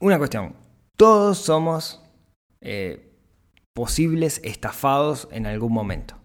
Una 0.00 0.18
cuestión, 0.18 0.54
todos 0.96 1.38
somos 1.38 2.02
eh, 2.60 3.10
posibles 3.72 4.40
estafados 4.44 5.28
en 5.30 5.46
algún 5.46 5.72
momento. 5.72 6.19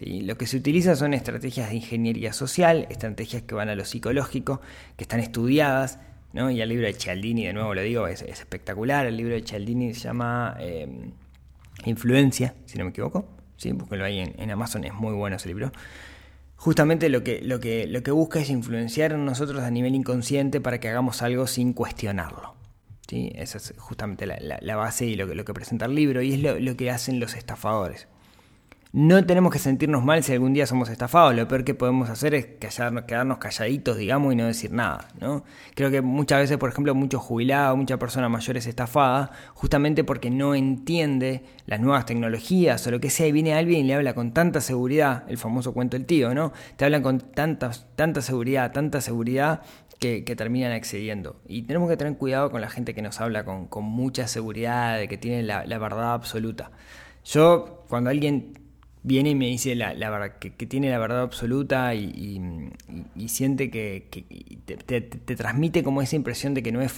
Lo 0.00 0.36
que 0.36 0.46
se 0.46 0.58
utiliza 0.58 0.94
son 0.94 1.14
estrategias 1.14 1.70
de 1.70 1.76
ingeniería 1.76 2.32
social, 2.32 2.86
estrategias 2.90 3.42
que 3.42 3.54
van 3.54 3.70
a 3.70 3.74
lo 3.74 3.84
psicológico, 3.84 4.60
que 4.96 5.04
están 5.04 5.20
estudiadas, 5.20 5.98
¿no? 6.32 6.50
y 6.50 6.60
el 6.60 6.68
libro 6.68 6.86
de 6.86 6.92
Cialdini, 6.92 7.46
de 7.46 7.52
nuevo 7.54 7.74
lo 7.74 7.80
digo, 7.80 8.06
es, 8.06 8.22
espectacular, 8.22 9.06
el 9.06 9.16
libro 9.16 9.34
de 9.34 9.42
Cialdini 9.42 9.94
se 9.94 10.00
llama 10.00 10.56
em, 10.60 11.12
Influencia, 11.84 12.54
si 12.66 12.78
no 12.78 12.84
me 12.84 12.90
equivoco, 12.90 13.26
¿sí? 13.56 13.72
búsquenlo 13.72 14.04
ahí 14.04 14.18
en, 14.18 14.50
Amazon, 14.50 14.84
es 14.84 14.92
muy 14.92 15.14
bueno 15.14 15.36
ese 15.36 15.48
libro. 15.48 15.72
Justamente 16.56 17.08
lo 17.08 17.22
que, 17.22 17.40
lo, 17.42 17.60
que, 17.60 17.86
lo 17.86 18.02
que 18.02 18.10
busca 18.10 18.40
es 18.40 18.50
influenciar 18.50 19.12
en 19.12 19.24
nosotros 19.24 19.62
a 19.62 19.70
nivel 19.70 19.94
inconsciente 19.94 20.60
para 20.60 20.80
que 20.80 20.88
hagamos 20.88 21.22
algo 21.22 21.46
sin 21.46 21.72
cuestionarlo. 21.72 22.54
¿sí? 23.08 23.30
Esa 23.34 23.58
es 23.58 23.74
justamente 23.78 24.26
la, 24.26 24.76
base 24.76 25.06
y 25.06 25.16
lo 25.16 25.28
que, 25.28 25.34
lo 25.34 25.44
que 25.44 25.54
presenta 25.54 25.84
el 25.84 25.94
libro, 25.94 26.22
y 26.22 26.32
es 26.32 26.62
lo 26.62 26.76
que 26.76 26.90
hacen 26.90 27.20
los 27.20 27.34
estafadores. 27.34 28.08
No 28.92 29.26
tenemos 29.26 29.52
que 29.52 29.58
sentirnos 29.58 30.04
mal 30.04 30.22
si 30.22 30.32
algún 30.32 30.54
día 30.54 30.66
somos 30.66 30.88
estafados. 30.88 31.34
Lo 31.34 31.46
peor 31.48 31.64
que 31.64 31.74
podemos 31.74 32.08
hacer 32.08 32.34
es 32.34 32.46
quedarnos 32.46 33.38
calladitos, 33.38 33.96
digamos, 33.96 34.32
y 34.32 34.36
no 34.36 34.46
decir 34.46 34.72
nada. 34.72 35.08
¿no? 35.20 35.44
Creo 35.74 35.90
que 35.90 36.00
muchas 36.00 36.40
veces, 36.40 36.56
por 36.56 36.70
ejemplo, 36.70 36.94
muchos 36.94 37.20
jubilados, 37.20 37.76
mucha 37.76 37.98
persona 37.98 38.28
mayor 38.28 38.56
es 38.56 38.66
estafada 38.66 39.32
justamente 39.54 40.04
porque 40.04 40.30
no 40.30 40.54
entiende 40.54 41.44
las 41.66 41.80
nuevas 41.80 42.06
tecnologías 42.06 42.86
o 42.86 42.90
lo 42.90 43.00
que 43.00 43.10
sea. 43.10 43.26
Y 43.26 43.32
viene 43.32 43.54
alguien 43.54 43.80
y 43.80 43.88
le 43.88 43.94
habla 43.94 44.14
con 44.14 44.32
tanta 44.32 44.60
seguridad, 44.60 45.24
el 45.28 45.36
famoso 45.36 45.74
cuento 45.74 45.96
del 45.96 46.06
tío, 46.06 46.32
¿no? 46.32 46.52
Te 46.76 46.84
hablan 46.84 47.02
con 47.02 47.18
tanta, 47.20 47.72
tanta 47.96 48.22
seguridad, 48.22 48.72
tanta 48.72 49.00
seguridad 49.00 49.62
que, 49.98 50.22
terminan 50.22 50.72
accediendo. 50.72 51.40
Y 51.46 51.62
tenemos 51.62 51.90
que 51.90 51.96
tener 51.96 52.16
cuidado 52.16 52.50
con 52.50 52.60
la 52.60 52.70
gente 52.70 52.94
que 52.94 53.02
nos 53.02 53.20
habla 53.20 53.44
con, 53.44 53.68
mucha 53.84 54.28
seguridad, 54.28 54.98
de 54.98 55.08
que 55.08 55.18
tiene 55.18 55.42
la, 55.42 55.66
la 55.66 55.78
verdad 55.78 56.14
absoluta. 56.14 56.70
Yo, 57.24 57.84
cuando 57.88 58.10
alguien 58.10 58.65
viene 59.06 59.30
y 59.30 59.34
me 59.36 59.46
dice 59.46 59.76
la, 59.76 60.38
que, 60.40 60.50
tiene 60.50 60.90
la 60.90 60.98
verdad 60.98 61.22
absoluta 61.22 61.94
y, 61.94 62.40
siente 63.28 63.70
que, 63.70 64.08
te, 64.84 65.00
transmite 65.36 65.84
como 65.84 66.02
esa 66.02 66.16
impresión 66.16 66.54
de 66.54 66.62
que 66.62 66.72
no 66.72 66.82
es, 66.82 66.92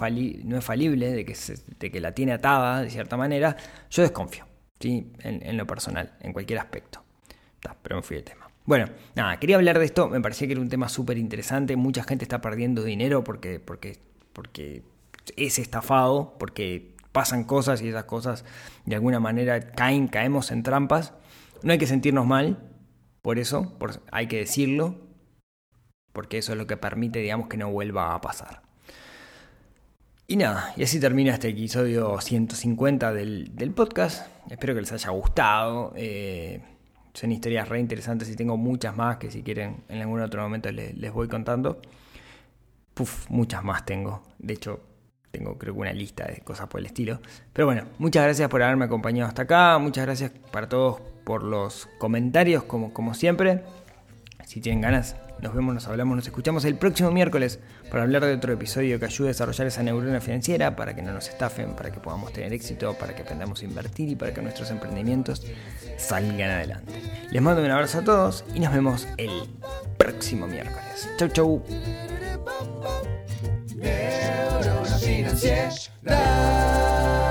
no 0.44 0.57
es 0.57 0.64
falible, 0.64 1.12
de 1.12 1.27
que, 1.27 1.37
de 1.79 1.90
que 1.90 2.01
la 2.01 2.12
tiene 2.12 2.33
atada 2.33 2.81
de 2.81 2.88
cierta 2.88 3.18
manera, 3.18 3.59
yo 3.90 4.03
desconfío, 4.03 4.47
¿sí? 4.81 5.12
en, 5.21 5.57
lo 5.59 5.66
personal, 5.66 6.14
en 6.21 6.33
cualquier 6.33 6.61
aspecto. 6.61 7.05
pero 7.83 7.97
me 7.97 8.03
fui 8.03 8.16
del 8.16 8.25
tema. 8.25 8.49
Bueno, 8.64 8.87
nada, 9.14 9.38
quería 9.38 9.57
hablar 9.57 9.79
de 9.79 9.85
esto, 9.85 10.09
me 10.09 10.23
parecía 10.23 10.47
que 10.47 10.53
era 10.53 10.62
un 10.62 10.71
tema 10.71 10.88
súper 10.88 11.18
interesante, 11.18 11.77
mucha 11.77 12.05
gente 12.05 12.25
está 12.25 12.40
perdiendo 12.40 12.85
dinero 12.85 13.23
porque, 13.23 13.61
porque, 13.61 13.99
porque 14.33 14.83
es 15.37 15.59
estafado, 15.59 16.37
porque 16.38 16.94
pasan 17.12 17.44
cosas 17.44 17.83
y 17.83 17.88
esas 17.88 18.05
cosas 18.05 18.47
de 18.87 18.94
alguna 18.94 19.21
manera 19.21 19.73
caen, 19.73 20.09
caemos 20.09 20.51
en 20.51 20.62
trampas. 20.62 21.12
No 21.62 21.73
hay 21.73 21.79
que 21.79 21.87
sentirnos 21.87 22.27
mal, 22.27 22.59
por 23.23 23.38
eso, 23.38 23.77
hay 24.12 24.27
que 24.27 24.38
decirlo, 24.38 24.97
porque 26.12 26.38
eso 26.38 26.53
es 26.53 26.59
lo 26.59 26.66
que 26.66 26.77
permite, 26.77 27.18
digamos, 27.18 27.49
que 27.49 27.57
no 27.57 27.71
vuelva 27.71 28.14
a 28.14 28.21
pasar. 28.21 28.62
Y 30.27 30.37
nada, 30.37 30.73
y 30.77 30.83
así 30.83 31.01
termina 31.01 31.33
este 31.33 31.49
episodio 31.49 32.21
150 32.21 33.12
del, 33.12 33.73
podcast. 33.75 34.27
Espero 34.51 34.75
que 34.75 34.83
les 34.83 34.92
haya 34.92 35.11
gustado. 35.11 35.92
Eh, 35.97 36.62
son 37.14 37.33
historias 37.33 37.68
re 37.68 37.81
interesantes 37.81 38.29
y 38.29 38.37
tengo 38.37 38.57
muchas 38.57 38.94
más 38.94 39.16
que 39.16 39.31
si 39.31 39.42
quieren 39.42 39.85
en 39.88 40.03
algún 40.03 40.21
otro 40.21 40.42
momento 40.42 40.71
les, 40.71 40.97
les 40.97 41.12
voy 41.12 41.29
contando. 41.29 41.81
Puf, 42.92 43.29
muchas 43.31 43.64
más 43.64 43.87
tengo. 43.87 44.23
De 44.38 44.55
hecho, 44.55 44.81
tengo 45.30 45.58
creo 45.58 45.74
que 45.74 45.80
una 45.80 45.92
lista 45.92 46.26
de 46.26 46.40
cosas 46.40 46.68
por 46.68 46.80
el 46.80 46.86
estilo. 46.86 47.20
Pero 47.52 47.66
bueno, 47.66 47.84
muchas 47.98 48.24
gracias 48.24 48.48
por 48.48 48.62
haberme 48.62 48.86
acompañado 48.86 49.28
hasta 49.28 49.42
acá. 49.42 49.78
Muchas 49.78 50.04
gracias 50.06 50.32
para 50.50 50.68
todos 50.68 51.00
por 51.24 51.42
los 51.42 51.88
comentarios, 51.98 52.64
como, 52.64 52.92
como 52.92 53.14
siempre. 53.14 53.62
Si 54.46 54.62
tienen 54.62 54.80
ganas, 54.80 55.14
nos 55.42 55.54
vemos, 55.54 55.74
nos 55.74 55.86
hablamos, 55.86 56.16
nos 56.16 56.26
escuchamos 56.26 56.64
el 56.64 56.76
próximo 56.76 57.10
miércoles 57.10 57.60
para 57.90 58.04
hablar 58.04 58.24
de 58.24 58.32
otro 58.32 58.52
episodio 58.52 58.98
que 58.98 59.04
ayude 59.04 59.28
a 59.28 59.32
desarrollar 59.32 59.66
esa 59.66 59.82
neurona 59.82 60.20
financiera, 60.20 60.74
para 60.74 60.94
que 60.94 61.02
no 61.02 61.12
nos 61.12 61.28
estafen, 61.28 61.76
para 61.76 61.90
que 61.90 62.00
podamos 62.00 62.32
tener 62.32 62.52
éxito, 62.54 62.94
para 62.94 63.14
que 63.14 63.22
aprendamos 63.22 63.60
a 63.60 63.64
invertir 63.66 64.08
y 64.08 64.16
para 64.16 64.32
que 64.32 64.40
nuestros 64.40 64.70
emprendimientos 64.70 65.46
salgan 65.98 66.50
adelante. 66.50 66.94
Les 67.30 67.42
mando 67.42 67.62
un 67.62 67.70
abrazo 67.70 67.98
a 67.98 68.04
todos 68.04 68.44
y 68.54 68.60
nos 68.60 68.72
vemos 68.72 69.06
el 69.18 69.30
próximo 69.98 70.46
miércoles. 70.46 71.10
Chau, 71.18 71.28
chau. 71.28 71.62
cieśla. 75.40 77.27